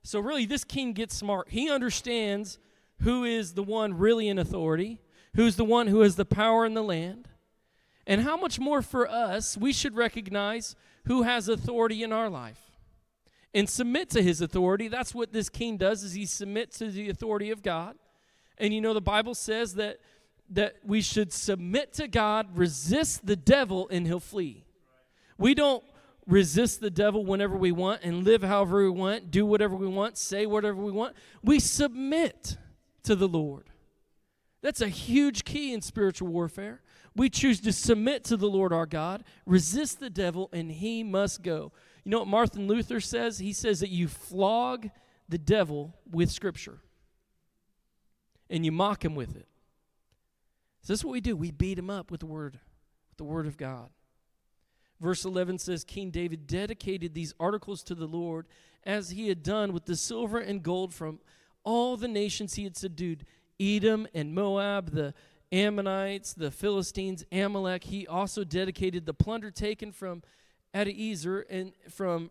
So, 0.02 0.18
really, 0.18 0.46
this 0.46 0.64
king 0.64 0.94
gets 0.94 1.14
smart. 1.14 1.48
He 1.50 1.70
understands 1.70 2.58
who 3.00 3.24
is 3.24 3.52
the 3.52 3.62
one 3.62 3.98
really 3.98 4.28
in 4.28 4.38
authority, 4.38 5.00
who's 5.34 5.56
the 5.56 5.64
one 5.64 5.88
who 5.88 6.00
has 6.00 6.16
the 6.16 6.24
power 6.24 6.64
in 6.64 6.74
the 6.74 6.82
land. 6.82 7.28
And 8.06 8.22
how 8.22 8.36
much 8.36 8.58
more 8.58 8.82
for 8.82 9.08
us, 9.08 9.56
we 9.56 9.72
should 9.72 9.94
recognize 9.94 10.74
who 11.04 11.22
has 11.22 11.48
authority 11.48 12.02
in 12.02 12.12
our 12.12 12.30
life 12.30 12.58
and 13.54 13.68
submit 13.68 14.10
to 14.10 14.22
his 14.22 14.40
authority. 14.40 14.88
That's 14.88 15.14
what 15.14 15.32
this 15.32 15.48
king 15.48 15.76
does 15.76 16.02
is 16.02 16.14
he 16.14 16.26
submits 16.26 16.78
to 16.78 16.90
the 16.90 17.10
authority 17.10 17.50
of 17.50 17.62
God. 17.62 17.96
And 18.58 18.72
you 18.72 18.80
know 18.80 18.94
the 18.94 19.00
Bible 19.00 19.34
says 19.34 19.74
that 19.74 19.98
that 20.50 20.76
we 20.84 21.00
should 21.00 21.32
submit 21.32 21.92
to 21.92 22.08
God, 22.08 22.58
resist 22.58 23.24
the 23.24 23.36
devil 23.36 23.88
and 23.88 24.06
he'll 24.06 24.18
flee. 24.18 24.64
We 25.38 25.54
don't 25.54 25.84
resist 26.30 26.80
the 26.80 26.90
devil 26.90 27.24
whenever 27.26 27.56
we 27.56 27.72
want 27.72 28.02
and 28.02 28.24
live 28.24 28.42
however 28.42 28.84
we 28.84 28.90
want, 28.90 29.30
do 29.30 29.44
whatever 29.44 29.74
we 29.74 29.88
want, 29.88 30.16
say 30.16 30.46
whatever 30.46 30.80
we 30.80 30.92
want. 30.92 31.16
We 31.42 31.58
submit 31.58 32.56
to 33.02 33.16
the 33.16 33.28
Lord. 33.28 33.68
That's 34.62 34.80
a 34.80 34.88
huge 34.88 35.44
key 35.44 35.72
in 35.72 35.82
spiritual 35.82 36.28
warfare. 36.28 36.82
We 37.16 37.28
choose 37.28 37.60
to 37.62 37.72
submit 37.72 38.24
to 38.24 38.36
the 38.36 38.48
Lord 38.48 38.72
our 38.72 38.86
God, 38.86 39.24
resist 39.44 39.98
the 39.98 40.10
devil, 40.10 40.48
and 40.52 40.70
he 40.70 41.02
must 41.02 41.42
go. 41.42 41.72
You 42.04 42.10
know 42.10 42.20
what 42.20 42.28
Martin 42.28 42.68
Luther 42.68 43.00
says? 43.00 43.38
He 43.38 43.52
says 43.52 43.80
that 43.80 43.90
you 43.90 44.06
flog 44.06 44.88
the 45.28 45.38
devil 45.38 45.96
with 46.10 46.30
Scripture 46.30 46.78
and 48.48 48.64
you 48.64 48.72
mock 48.72 49.04
him 49.04 49.14
with 49.14 49.36
it. 49.36 49.48
So 50.82 50.92
this 50.92 51.00
is 51.00 51.04
what 51.04 51.12
we 51.12 51.20
do. 51.20 51.36
We 51.36 51.50
beat 51.50 51.78
him 51.78 51.90
up 51.90 52.10
with 52.10 52.20
the 52.20 52.26
word, 52.26 52.54
with 52.54 53.18
the 53.18 53.24
word 53.24 53.46
of 53.46 53.56
God. 53.56 53.90
Verse 55.00 55.24
11 55.24 55.58
says 55.58 55.82
King 55.82 56.10
David 56.10 56.46
dedicated 56.46 57.14
these 57.14 57.34
articles 57.40 57.82
to 57.84 57.94
the 57.94 58.06
Lord 58.06 58.46
as 58.84 59.10
he 59.10 59.28
had 59.28 59.42
done 59.42 59.72
with 59.72 59.86
the 59.86 59.96
silver 59.96 60.38
and 60.38 60.62
gold 60.62 60.92
from 60.92 61.20
all 61.64 61.96
the 61.96 62.08
nations 62.08 62.54
he 62.54 62.64
had 62.64 62.76
subdued 62.76 63.24
Edom 63.58 64.06
and 64.14 64.34
Moab, 64.34 64.90
the 64.90 65.14
Ammonites, 65.52 66.32
the 66.32 66.50
Philistines, 66.50 67.24
Amalek. 67.32 67.84
He 67.84 68.06
also 68.06 68.44
dedicated 68.44 69.04
the 69.04 69.14
plunder 69.14 69.50
taken 69.50 69.92
from 69.92 70.22
Adiezer 70.74 71.44
and 71.50 71.72
from 71.90 72.30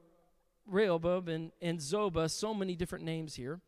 Rehoboth 0.65 1.27
and, 1.27 1.51
and 1.61 1.79
Zobah, 1.79 2.29
so 2.29 2.53
many 2.53 2.75
different 2.75 3.03
names 3.03 3.35
here. 3.35 3.59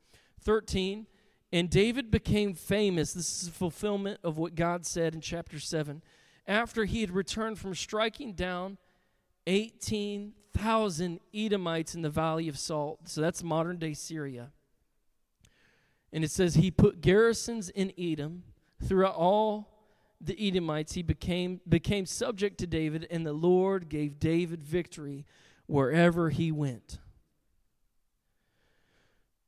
13. 0.42 1.08
And 1.52 1.70
David 1.70 2.10
became 2.10 2.54
famous. 2.54 3.14
This 3.14 3.44
is 3.44 3.50
a 3.50 3.52
fulfillment 3.52 4.20
of 4.24 4.38
what 4.38 4.56
God 4.56 4.86
said 4.86 5.14
in 5.14 5.22
chapter 5.22 5.60
7. 5.60 6.02
After 6.48 6.86
he 6.86 7.02
had 7.02 7.12
returned 7.12 7.60
from 7.60 7.76
striking 7.76 8.34
down 8.34 8.78
18,000 9.48 11.20
Edomites 11.34 11.96
in 11.96 12.02
the 12.02 12.10
Valley 12.10 12.48
of 12.48 12.58
Salt. 12.58 13.08
So 13.08 13.22
that's 13.22 13.44
modern 13.44 13.78
day 13.78 13.94
Syria. 13.94 14.52
And 16.14 16.24
it 16.24 16.32
says 16.32 16.56
he 16.56 16.72
put 16.72 17.02
garrisons 17.02 17.70
in 17.70 17.94
Edom 17.98 18.44
throughout 18.84 19.16
all 19.16 19.68
the 20.20 20.36
Edomites. 20.40 20.94
He 20.94 21.04
became 21.04 21.62
became 21.68 22.06
subject 22.06 22.58
to 22.60 22.68
David, 22.68 23.08
and 23.10 23.26
the 23.26 23.34
Lord 23.34 23.90
gave 23.90 24.20
David 24.20 24.64
victory 24.64 25.26
wherever 25.68 26.30
he 26.30 26.52
went. 26.52 27.00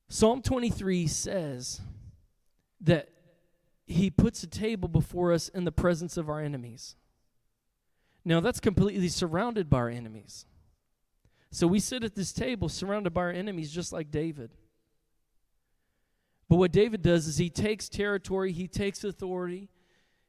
Psalm 0.09 0.41
23 0.41 1.07
says 1.07 1.81
that 2.79 3.09
he 3.85 4.09
puts 4.09 4.43
a 4.43 4.47
table 4.47 4.87
before 4.87 5.33
us 5.33 5.49
in 5.49 5.65
the 5.65 5.71
presence 5.71 6.17
of 6.17 6.29
our 6.29 6.39
enemies. 6.39 6.95
Now, 8.25 8.39
that's 8.39 8.59
completely 8.59 9.09
surrounded 9.09 9.69
by 9.69 9.77
our 9.77 9.89
enemies. 9.89 10.45
So 11.51 11.67
we 11.67 11.79
sit 11.79 12.03
at 12.03 12.15
this 12.15 12.31
table 12.31 12.69
surrounded 12.69 13.13
by 13.13 13.21
our 13.21 13.31
enemies, 13.31 13.71
just 13.71 13.93
like 13.93 14.09
David. 14.09 14.51
But 16.49 16.57
what 16.57 16.71
David 16.71 17.01
does 17.01 17.27
is 17.27 17.37
he 17.37 17.49
takes 17.49 17.89
territory, 17.89 18.51
he 18.51 18.67
takes 18.67 19.03
authority, 19.03 19.69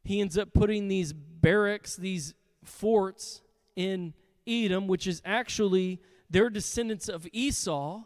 he 0.03 0.21
ends 0.21 0.37
up 0.37 0.53
putting 0.53 0.89
these 0.89 1.13
barracks, 1.13 1.97
these 1.97 2.35
forts 2.63 3.43
in 3.77 4.15
Edom, 4.47 4.87
which 4.87 5.07
is 5.07 5.23
actually 5.25 6.01
their 6.29 6.51
descendants 6.51 7.09
of 7.09 7.27
Esau. 7.33 8.03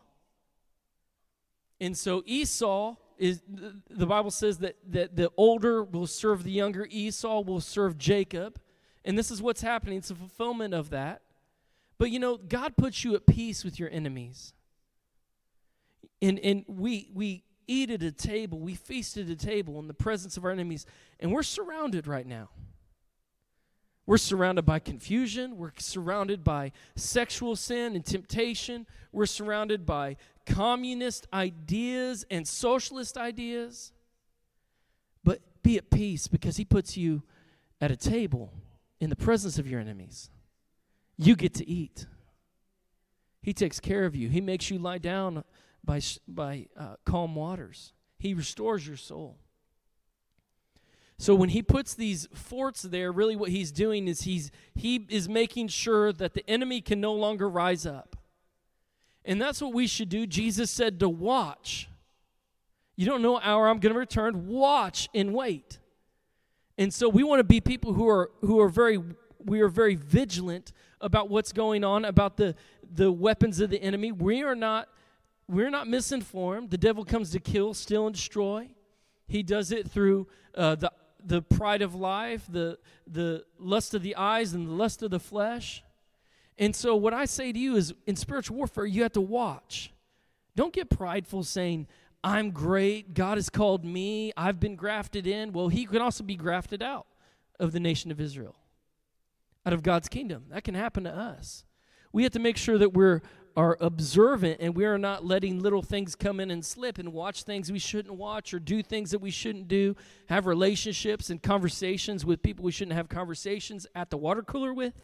And 1.80 1.96
so 1.96 2.22
Esau 2.26 2.96
is 3.18 3.42
the 3.90 4.06
Bible 4.06 4.30
says 4.30 4.58
that, 4.58 4.76
that 4.90 5.16
the 5.16 5.30
older 5.36 5.82
will 5.82 6.06
serve 6.06 6.44
the 6.44 6.52
younger, 6.52 6.86
Esau 6.90 7.40
will 7.40 7.60
serve 7.60 7.98
Jacob. 7.98 8.60
And 9.04 9.16
this 9.16 9.30
is 9.30 9.40
what's 9.40 9.62
happening. 9.62 9.98
It's 9.98 10.10
a 10.10 10.14
fulfillment 10.14 10.74
of 10.74 10.90
that. 10.90 11.22
But 11.98 12.10
you 12.10 12.18
know, 12.18 12.36
God 12.36 12.76
puts 12.76 13.04
you 13.04 13.14
at 13.14 13.26
peace 13.26 13.64
with 13.64 13.78
your 13.78 13.90
enemies. 13.90 14.52
And 16.22 16.38
and 16.40 16.64
we 16.66 17.10
we 17.12 17.44
eat 17.66 17.90
at 17.90 18.02
a 18.02 18.12
table, 18.12 18.58
we 18.58 18.74
feast 18.74 19.16
at 19.16 19.28
a 19.28 19.36
table 19.36 19.78
in 19.78 19.88
the 19.88 19.94
presence 19.94 20.36
of 20.36 20.44
our 20.44 20.50
enemies, 20.50 20.86
and 21.20 21.32
we're 21.32 21.42
surrounded 21.42 22.06
right 22.06 22.26
now. 22.26 22.48
We're 24.06 24.16
surrounded 24.16 24.64
by 24.64 24.78
confusion. 24.78 25.58
We're 25.58 25.72
surrounded 25.76 26.42
by 26.42 26.72
sexual 26.96 27.56
sin 27.56 27.94
and 27.94 28.02
temptation. 28.02 28.86
We're 29.12 29.26
surrounded 29.26 29.84
by 29.84 30.16
communist 30.46 31.26
ideas 31.30 32.24
and 32.30 32.48
socialist 32.48 33.18
ideas. 33.18 33.92
But 35.24 35.42
be 35.62 35.76
at 35.76 35.90
peace 35.90 36.26
because 36.26 36.56
He 36.56 36.64
puts 36.64 36.96
you 36.96 37.22
at 37.82 37.90
a 37.90 37.96
table 37.96 38.54
in 39.00 39.10
the 39.10 39.16
presence 39.16 39.58
of 39.58 39.68
your 39.68 39.80
enemies. 39.80 40.30
You 41.16 41.36
get 41.36 41.54
to 41.54 41.68
eat. 41.68 42.06
He 43.42 43.52
takes 43.52 43.80
care 43.80 44.04
of 44.04 44.14
you. 44.14 44.28
He 44.28 44.40
makes 44.40 44.70
you 44.70 44.78
lie 44.78 44.98
down 44.98 45.44
by, 45.84 46.00
by 46.26 46.66
uh, 46.76 46.96
calm 47.04 47.34
waters. 47.34 47.92
He 48.18 48.34
restores 48.34 48.86
your 48.86 48.96
soul. 48.96 49.38
So 51.18 51.34
when 51.34 51.48
he 51.48 51.62
puts 51.62 51.94
these 51.94 52.28
forts 52.32 52.82
there, 52.82 53.10
really 53.10 53.34
what 53.34 53.50
he's 53.50 53.72
doing 53.72 54.06
is 54.06 54.22
he's 54.22 54.52
he 54.76 55.04
is 55.08 55.28
making 55.28 55.68
sure 55.68 56.12
that 56.12 56.34
the 56.34 56.48
enemy 56.48 56.80
can 56.80 57.00
no 57.00 57.12
longer 57.12 57.48
rise 57.48 57.84
up. 57.84 58.16
And 59.24 59.42
that's 59.42 59.60
what 59.60 59.74
we 59.74 59.88
should 59.88 60.08
do. 60.08 60.26
Jesus 60.26 60.70
said 60.70 61.00
to 61.00 61.08
watch. 61.08 61.88
You 62.96 63.06
don't 63.06 63.22
know 63.22 63.38
hour 63.40 63.68
I'm 63.68 63.78
going 63.78 63.92
to 63.92 63.98
return. 63.98 64.46
Watch 64.48 65.08
and 65.14 65.34
wait. 65.34 65.78
And 66.78 66.94
so 66.94 67.08
we 67.08 67.22
want 67.22 67.40
to 67.40 67.44
be 67.44 67.60
people 67.60 67.92
who 67.92 68.08
are 68.08 68.30
who 68.40 68.60
are 68.60 68.68
very 68.68 68.98
we 69.38 69.60
are 69.60 69.68
very 69.68 69.96
vigilant 69.96 70.72
about 71.00 71.28
what's 71.28 71.52
going 71.52 71.84
on 71.84 72.04
about 72.04 72.36
the 72.38 72.54
the 72.94 73.12
weapons 73.12 73.60
of 73.60 73.68
the 73.68 73.82
enemy. 73.82 74.12
We 74.12 74.42
are 74.42 74.54
not 74.54 74.88
we're 75.48 75.70
not 75.70 75.88
misinformed. 75.88 76.70
The 76.70 76.78
devil 76.78 77.04
comes 77.04 77.30
to 77.32 77.40
kill, 77.40 77.74
steal, 77.74 78.06
and 78.06 78.14
destroy. 78.14 78.68
He 79.26 79.42
does 79.42 79.72
it 79.72 79.90
through 79.90 80.28
uh, 80.54 80.76
the 80.76 80.92
the 81.24 81.42
pride 81.42 81.82
of 81.82 81.94
life, 81.94 82.44
the, 82.48 82.78
the 83.06 83.44
lust 83.58 83.94
of 83.94 84.02
the 84.02 84.16
eyes, 84.16 84.54
and 84.54 84.66
the 84.66 84.72
lust 84.72 85.02
of 85.02 85.10
the 85.10 85.20
flesh. 85.20 85.82
And 86.58 86.74
so, 86.74 86.96
what 86.96 87.14
I 87.14 87.24
say 87.24 87.52
to 87.52 87.58
you 87.58 87.76
is 87.76 87.94
in 88.06 88.16
spiritual 88.16 88.56
warfare, 88.56 88.86
you 88.86 89.02
have 89.02 89.12
to 89.12 89.20
watch. 89.20 89.92
Don't 90.56 90.72
get 90.72 90.90
prideful 90.90 91.44
saying, 91.44 91.86
I'm 92.22 92.50
great. 92.50 93.14
God 93.14 93.38
has 93.38 93.48
called 93.48 93.84
me. 93.84 94.32
I've 94.36 94.58
been 94.58 94.76
grafted 94.76 95.26
in. 95.26 95.52
Well, 95.52 95.68
He 95.68 95.86
can 95.86 96.02
also 96.02 96.24
be 96.24 96.36
grafted 96.36 96.82
out 96.82 97.06
of 97.60 97.72
the 97.72 97.80
nation 97.80 98.10
of 98.10 98.20
Israel, 98.20 98.56
out 99.64 99.72
of 99.72 99.82
God's 99.82 100.08
kingdom. 100.08 100.44
That 100.50 100.64
can 100.64 100.74
happen 100.74 101.04
to 101.04 101.14
us. 101.14 101.64
We 102.12 102.22
have 102.24 102.32
to 102.32 102.38
make 102.38 102.56
sure 102.56 102.78
that 102.78 102.94
we're 102.94 103.22
are 103.58 103.76
observant 103.80 104.58
and 104.60 104.76
we 104.76 104.84
are 104.84 104.96
not 104.96 105.24
letting 105.24 105.58
little 105.58 105.82
things 105.82 106.14
come 106.14 106.38
in 106.38 106.48
and 106.48 106.64
slip 106.64 106.96
and 106.96 107.12
watch 107.12 107.42
things 107.42 107.72
we 107.72 107.78
shouldn't 107.80 108.14
watch 108.14 108.54
or 108.54 108.60
do 108.60 108.84
things 108.84 109.10
that 109.10 109.18
we 109.18 109.32
shouldn't 109.32 109.66
do, 109.66 109.96
have 110.28 110.46
relationships 110.46 111.28
and 111.28 111.42
conversations 111.42 112.24
with 112.24 112.40
people 112.40 112.64
we 112.64 112.70
shouldn't 112.70 112.94
have 112.94 113.08
conversations 113.08 113.84
at 113.96 114.10
the 114.10 114.16
water 114.16 114.42
cooler 114.42 114.72
with. 114.72 114.94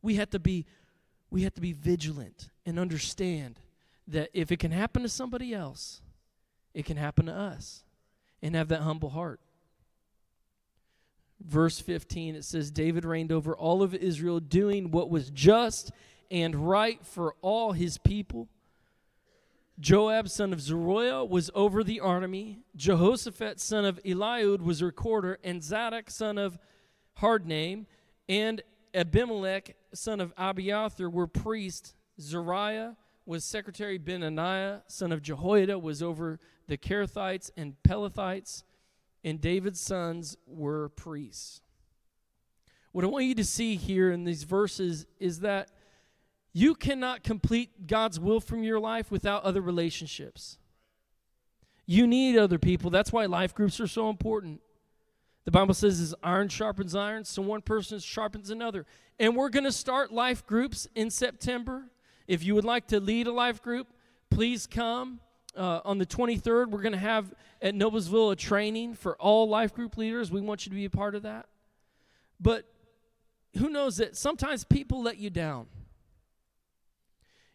We 0.00 0.14
have 0.14 0.30
to 0.30 0.38
be 0.38 0.64
we 1.30 1.42
have 1.42 1.52
to 1.54 1.60
be 1.60 1.74
vigilant 1.74 2.48
and 2.64 2.78
understand 2.78 3.60
that 4.08 4.30
if 4.32 4.52
it 4.52 4.58
can 4.58 4.70
happen 4.70 5.02
to 5.02 5.08
somebody 5.08 5.54
else, 5.54 6.02
it 6.74 6.84
can 6.84 6.96
happen 6.96 7.26
to 7.26 7.32
us 7.32 7.84
and 8.42 8.54
have 8.54 8.68
that 8.68 8.82
humble 8.82 9.10
heart. 9.10 9.40
Verse 11.40 11.80
15 11.80 12.36
it 12.36 12.44
says 12.44 12.70
David 12.70 13.04
reigned 13.04 13.32
over 13.32 13.56
all 13.56 13.82
of 13.82 13.94
Israel 13.94 14.40
doing 14.40 14.90
what 14.90 15.10
was 15.10 15.30
just 15.30 15.90
and 16.30 16.54
right 16.68 17.04
for 17.04 17.34
all 17.42 17.72
his 17.72 17.98
people. 17.98 18.48
Joab, 19.80 20.28
son 20.28 20.52
of 20.52 20.60
Zeruiah, 20.60 21.24
was 21.24 21.50
over 21.54 21.82
the 21.82 22.00
army. 22.00 22.60
Jehoshaphat, 22.76 23.60
son 23.60 23.84
of 23.84 24.00
Eliud, 24.04 24.60
was 24.60 24.82
recorder, 24.82 25.38
and 25.42 25.62
Zadok, 25.62 26.10
son 26.10 26.38
of 26.38 26.58
Hardname, 27.20 27.86
and 28.28 28.62
Abimelech, 28.94 29.74
son 29.92 30.20
of 30.20 30.32
Abiathar, 30.36 31.10
were 31.10 31.26
priests. 31.26 31.94
Zariah 32.20 32.94
was 33.26 33.44
secretary. 33.44 33.98
Benaiah, 33.98 34.82
son 34.86 35.12
of 35.12 35.22
Jehoiada, 35.22 35.78
was 35.78 36.02
over 36.02 36.38
the 36.66 36.76
Kerethites 36.76 37.50
and 37.56 37.74
Pelethites, 37.82 38.62
and 39.22 39.40
David's 39.40 39.80
sons 39.80 40.36
were 40.46 40.90
priests. 40.90 41.60
What 42.92 43.04
I 43.04 43.08
want 43.08 43.24
you 43.24 43.34
to 43.34 43.44
see 43.44 43.76
here 43.76 44.12
in 44.12 44.24
these 44.24 44.44
verses 44.44 45.06
is 45.18 45.40
that 45.40 45.70
you 46.52 46.76
cannot 46.76 47.24
complete 47.24 47.88
God's 47.88 48.20
will 48.20 48.40
from 48.40 48.62
your 48.62 48.78
life 48.78 49.10
without 49.10 49.42
other 49.42 49.60
relationships. 49.60 50.58
You 51.86 52.06
need 52.06 52.38
other 52.38 52.58
people. 52.58 52.90
That's 52.90 53.12
why 53.12 53.26
life 53.26 53.54
groups 53.54 53.80
are 53.80 53.88
so 53.88 54.08
important. 54.08 54.60
The 55.44 55.50
Bible 55.50 55.74
says 55.74 56.00
as 56.00 56.14
iron 56.22 56.48
sharpens 56.48 56.94
iron, 56.94 57.24
so 57.24 57.42
one 57.42 57.60
person 57.60 57.98
sharpens 57.98 58.50
another. 58.50 58.86
And 59.18 59.36
we're 59.36 59.50
going 59.50 59.64
to 59.64 59.72
start 59.72 60.12
life 60.12 60.46
groups 60.46 60.88
in 60.94 61.10
September. 61.10 61.90
If 62.26 62.42
you 62.42 62.54
would 62.54 62.64
like 62.64 62.88
to 62.88 63.00
lead 63.00 63.26
a 63.26 63.32
life 63.32 63.62
group, 63.62 63.88
please 64.30 64.66
come. 64.66 65.20
Uh, 65.56 65.80
on 65.84 65.98
the 65.98 66.06
23rd, 66.06 66.70
we're 66.70 66.82
going 66.82 66.92
to 66.92 66.98
have 66.98 67.32
at 67.62 67.74
Noblesville 67.74 68.32
a 68.32 68.36
training 68.36 68.94
for 68.94 69.16
all 69.16 69.48
life 69.48 69.72
group 69.72 69.96
leaders. 69.96 70.30
We 70.30 70.40
want 70.40 70.66
you 70.66 70.70
to 70.70 70.76
be 70.76 70.84
a 70.84 70.90
part 70.90 71.14
of 71.14 71.22
that. 71.22 71.46
But 72.40 72.64
who 73.58 73.68
knows 73.68 73.98
that 73.98 74.16
sometimes 74.16 74.64
people 74.64 75.00
let 75.00 75.18
you 75.18 75.30
down. 75.30 75.66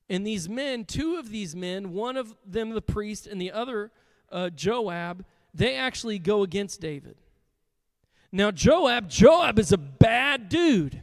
And 0.10 0.26
these 0.26 0.48
men, 0.48 0.86
two 0.86 1.18
of 1.18 1.30
these 1.30 1.56
men, 1.56 1.94
one 1.94 2.16
of 2.16 2.34
them 2.46 2.70
the 2.70 2.82
priest 2.82 3.28
and 3.28 3.40
the 3.40 3.52
other 3.52 3.92
uh, 4.32 4.50
Joab, 4.50 5.26
they 5.54 5.76
actually 5.76 6.20
go 6.20 6.42
against 6.42 6.82
David. 6.82 7.18
Now, 8.32 8.52
Joab, 8.52 9.10
Joab 9.10 9.60
is 9.60 9.72
a 9.72 9.78
bad 9.78 10.50
dude. 10.50 11.02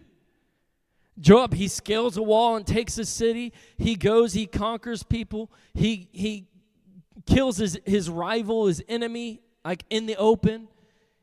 Joab, 1.18 1.54
he 1.54 1.68
scales 1.68 2.16
a 2.16 2.22
wall 2.22 2.56
and 2.56 2.66
takes 2.66 2.98
a 2.98 3.04
city. 3.04 3.52
He 3.78 3.94
goes, 3.94 4.34
he 4.34 4.46
conquers 4.46 5.02
people. 5.02 5.50
He, 5.74 6.08
he 6.12 6.48
kills 7.24 7.56
his, 7.56 7.78
his 7.86 8.10
rival, 8.10 8.66
his 8.66 8.82
enemy, 8.88 9.40
like 9.64 9.84
in 9.88 10.06
the 10.06 10.16
open. 10.16 10.68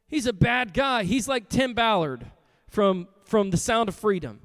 He's 0.08 0.26
a 0.26 0.34
bad 0.34 0.74
guy. 0.74 1.04
He's 1.04 1.28
like 1.28 1.50
Tim 1.50 1.74
Ballard 1.74 2.26
from, 2.70 3.08
from 3.26 3.52
The 3.52 3.58
Sound 3.58 3.90
of 3.90 3.96
Freedom. 3.96 4.42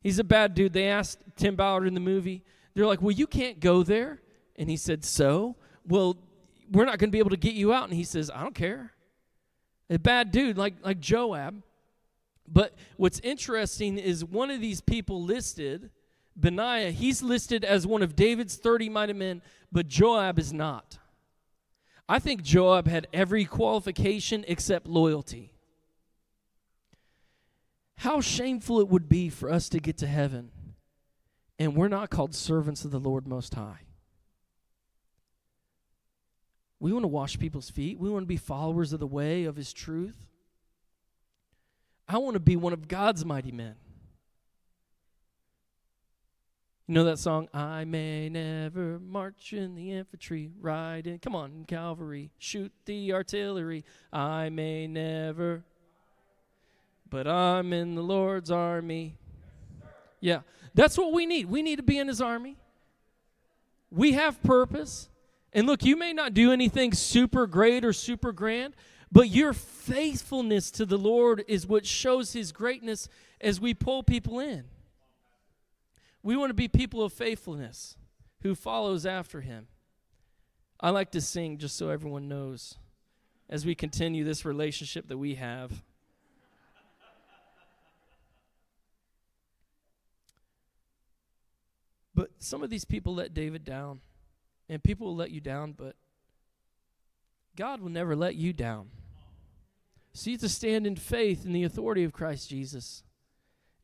He's 0.00 0.18
a 0.18 0.24
bad 0.24 0.54
dude. 0.54 0.72
They 0.72 0.88
asked 0.88 1.22
Tim 1.36 1.56
Ballard 1.56 1.86
in 1.86 1.94
the 1.94 2.00
movie, 2.00 2.42
they're 2.74 2.86
like, 2.86 3.02
Well, 3.02 3.10
you 3.10 3.26
can't 3.26 3.60
go 3.60 3.82
there. 3.82 4.20
And 4.56 4.70
he 4.70 4.76
said, 4.76 5.04
So? 5.04 5.56
Well, 5.86 6.16
we're 6.70 6.84
not 6.84 6.98
going 6.98 7.08
to 7.08 7.12
be 7.12 7.18
able 7.18 7.30
to 7.30 7.36
get 7.36 7.54
you 7.54 7.72
out. 7.72 7.84
And 7.84 7.92
he 7.92 8.04
says, 8.04 8.30
I 8.32 8.42
don't 8.42 8.54
care. 8.54 8.92
A 9.88 9.98
bad 9.98 10.30
dude 10.30 10.56
like, 10.56 10.74
like 10.84 11.00
Joab. 11.00 11.62
But 12.50 12.74
what's 12.96 13.20
interesting 13.20 13.98
is 13.98 14.24
one 14.24 14.50
of 14.50 14.60
these 14.60 14.80
people 14.80 15.22
listed, 15.22 15.90
Benaiah, 16.36 16.90
he's 16.90 17.22
listed 17.22 17.64
as 17.64 17.86
one 17.86 18.02
of 18.02 18.16
David's 18.16 18.56
30 18.56 18.88
mighty 18.88 19.12
men, 19.12 19.42
but 19.70 19.86
Joab 19.86 20.38
is 20.38 20.52
not. 20.52 20.98
I 22.08 22.18
think 22.18 22.42
Joab 22.42 22.88
had 22.88 23.06
every 23.12 23.44
qualification 23.44 24.44
except 24.48 24.88
loyalty. 24.88 25.52
How 27.98 28.20
shameful 28.20 28.80
it 28.80 28.88
would 28.88 29.08
be 29.08 29.28
for 29.28 29.52
us 29.52 29.68
to 29.68 29.78
get 29.78 29.98
to 29.98 30.06
heaven 30.06 30.50
and 31.60 31.76
we're 31.76 31.88
not 31.88 32.08
called 32.08 32.34
servants 32.34 32.86
of 32.86 32.90
the 32.90 32.98
Lord 32.98 33.28
Most 33.28 33.54
High. 33.54 33.82
We 36.80 36.90
want 36.90 37.02
to 37.02 37.08
wash 37.08 37.38
people's 37.38 37.68
feet. 37.68 37.98
We 37.98 38.08
want 38.08 38.22
to 38.22 38.26
be 38.26 38.38
followers 38.38 38.94
of 38.94 39.00
the 39.00 39.06
way 39.06 39.44
of 39.44 39.56
His 39.56 39.74
truth. 39.74 40.29
I 42.12 42.18
want 42.18 42.34
to 42.34 42.40
be 42.40 42.56
one 42.56 42.72
of 42.72 42.88
God's 42.88 43.24
mighty 43.24 43.52
men. 43.52 43.76
You 46.88 46.94
know 46.94 47.04
that 47.04 47.20
song, 47.20 47.48
I 47.54 47.84
may 47.84 48.28
never 48.28 48.98
march 48.98 49.52
in 49.52 49.76
the 49.76 49.92
infantry, 49.92 50.50
ride 50.60 51.06
in, 51.06 51.20
come 51.20 51.36
on, 51.36 51.64
cavalry, 51.68 52.32
shoot 52.36 52.72
the 52.84 53.12
artillery. 53.12 53.84
I 54.12 54.48
may 54.48 54.88
never, 54.88 55.62
but 57.08 57.28
I'm 57.28 57.72
in 57.72 57.94
the 57.94 58.02
Lord's 58.02 58.50
army. 58.50 59.16
Yeah, 60.18 60.40
that's 60.74 60.98
what 60.98 61.12
we 61.12 61.26
need. 61.26 61.46
We 61.46 61.62
need 61.62 61.76
to 61.76 61.84
be 61.84 61.96
in 61.96 62.08
his 62.08 62.20
army. 62.20 62.56
We 63.92 64.14
have 64.14 64.42
purpose. 64.42 65.08
And 65.52 65.68
look, 65.68 65.84
you 65.84 65.96
may 65.96 66.12
not 66.12 66.34
do 66.34 66.50
anything 66.50 66.92
super 66.92 67.46
great 67.46 67.84
or 67.84 67.92
super 67.92 68.32
grand, 68.32 68.74
but 69.12 69.28
your 69.28 69.52
faithfulness 69.52 70.70
to 70.72 70.86
the 70.86 70.98
Lord 70.98 71.44
is 71.48 71.66
what 71.66 71.86
shows 71.86 72.32
his 72.32 72.52
greatness 72.52 73.08
as 73.40 73.60
we 73.60 73.74
pull 73.74 74.02
people 74.02 74.38
in. 74.38 74.64
We 76.22 76.36
want 76.36 76.50
to 76.50 76.54
be 76.54 76.68
people 76.68 77.02
of 77.02 77.12
faithfulness 77.12 77.96
who 78.42 78.54
follows 78.54 79.06
after 79.06 79.40
him. 79.40 79.66
I 80.78 80.90
like 80.90 81.10
to 81.12 81.20
sing 81.20 81.58
just 81.58 81.76
so 81.76 81.88
everyone 81.88 82.28
knows 82.28 82.76
as 83.48 83.66
we 83.66 83.74
continue 83.74 84.24
this 84.24 84.44
relationship 84.44 85.08
that 85.08 85.18
we 85.18 85.34
have. 85.34 85.82
But 92.14 92.30
some 92.38 92.62
of 92.62 92.70
these 92.70 92.84
people 92.84 93.14
let 93.14 93.34
David 93.34 93.64
down. 93.64 94.00
And 94.68 94.82
people 94.82 95.08
will 95.08 95.16
let 95.16 95.32
you 95.32 95.40
down, 95.40 95.72
but 95.72 95.96
God 97.60 97.82
will 97.82 97.90
never 97.90 98.16
let 98.16 98.36
you 98.36 98.54
down. 98.54 98.88
So 100.14 100.30
you 100.30 100.38
to 100.38 100.48
stand 100.48 100.86
in 100.86 100.96
faith 100.96 101.44
in 101.44 101.52
the 101.52 101.64
authority 101.64 102.04
of 102.04 102.12
Christ 102.14 102.48
Jesus. 102.48 103.02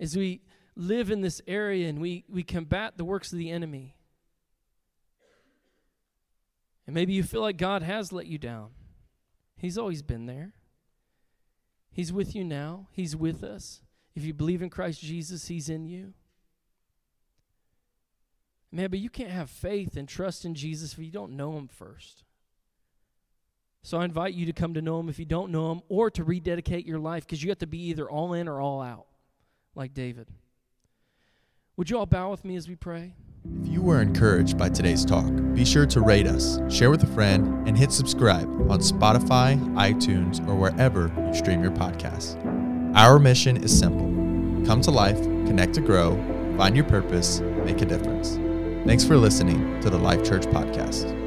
As 0.00 0.16
we 0.16 0.40
live 0.74 1.10
in 1.10 1.20
this 1.20 1.42
area 1.46 1.86
and 1.86 2.00
we, 2.00 2.24
we 2.26 2.42
combat 2.42 2.96
the 2.96 3.04
works 3.04 3.34
of 3.34 3.38
the 3.38 3.50
enemy. 3.50 3.94
And 6.86 6.94
maybe 6.94 7.12
you 7.12 7.22
feel 7.22 7.42
like 7.42 7.58
God 7.58 7.82
has 7.82 8.14
let 8.14 8.24
you 8.26 8.38
down. 8.38 8.70
He's 9.58 9.76
always 9.76 10.00
been 10.00 10.24
there. 10.24 10.54
He's 11.92 12.14
with 12.14 12.34
you 12.34 12.44
now. 12.44 12.88
He's 12.92 13.14
with 13.14 13.44
us. 13.44 13.82
If 14.14 14.24
you 14.24 14.32
believe 14.32 14.62
in 14.62 14.70
Christ 14.70 15.02
Jesus, 15.02 15.48
He's 15.48 15.68
in 15.68 15.84
you. 15.84 16.14
Man, 18.72 18.88
but 18.88 19.00
you 19.00 19.10
can't 19.10 19.30
have 19.30 19.50
faith 19.50 19.98
and 19.98 20.08
trust 20.08 20.46
in 20.46 20.54
Jesus 20.54 20.94
if 20.94 20.98
you 20.98 21.10
don't 21.10 21.36
know 21.36 21.58
him 21.58 21.68
first. 21.68 22.24
So 23.86 23.98
I 23.98 24.04
invite 24.04 24.34
you 24.34 24.46
to 24.46 24.52
come 24.52 24.74
to 24.74 24.82
know 24.82 24.98
him 24.98 25.08
if 25.08 25.16
you 25.20 25.24
don't 25.24 25.52
know 25.52 25.70
him 25.70 25.80
or 25.88 26.10
to 26.10 26.24
rededicate 26.24 26.86
your 26.86 26.98
life 26.98 27.24
because 27.24 27.40
you 27.40 27.50
have 27.50 27.58
to 27.58 27.68
be 27.68 27.78
either 27.82 28.10
all 28.10 28.32
in 28.32 28.48
or 28.48 28.60
all 28.60 28.82
out, 28.82 29.06
like 29.76 29.94
David. 29.94 30.26
Would 31.76 31.88
you 31.88 31.96
all 31.96 32.04
bow 32.04 32.32
with 32.32 32.44
me 32.44 32.56
as 32.56 32.68
we 32.68 32.74
pray? 32.74 33.12
If 33.62 33.68
you 33.68 33.82
were 33.82 34.02
encouraged 34.02 34.58
by 34.58 34.70
today's 34.70 35.04
talk, 35.04 35.30
be 35.54 35.64
sure 35.64 35.86
to 35.86 36.00
rate 36.00 36.26
us, 36.26 36.58
share 36.68 36.90
with 36.90 37.04
a 37.04 37.06
friend, 37.06 37.68
and 37.68 37.78
hit 37.78 37.92
subscribe 37.92 38.48
on 38.68 38.80
Spotify, 38.80 39.56
iTunes, 39.76 40.44
or 40.48 40.56
wherever 40.56 41.12
you 41.24 41.32
stream 41.32 41.62
your 41.62 41.70
podcasts. 41.70 42.34
Our 42.96 43.20
mission 43.20 43.56
is 43.56 43.78
simple 43.78 44.06
come 44.66 44.80
to 44.80 44.90
life, 44.90 45.22
connect 45.22 45.74
to 45.74 45.80
grow, 45.80 46.16
find 46.56 46.74
your 46.74 46.86
purpose, 46.86 47.38
make 47.64 47.82
a 47.82 47.86
difference. 47.86 48.34
Thanks 48.84 49.04
for 49.04 49.16
listening 49.16 49.80
to 49.82 49.90
the 49.90 49.98
Life 49.98 50.24
Church 50.24 50.42
Podcast. 50.46 51.25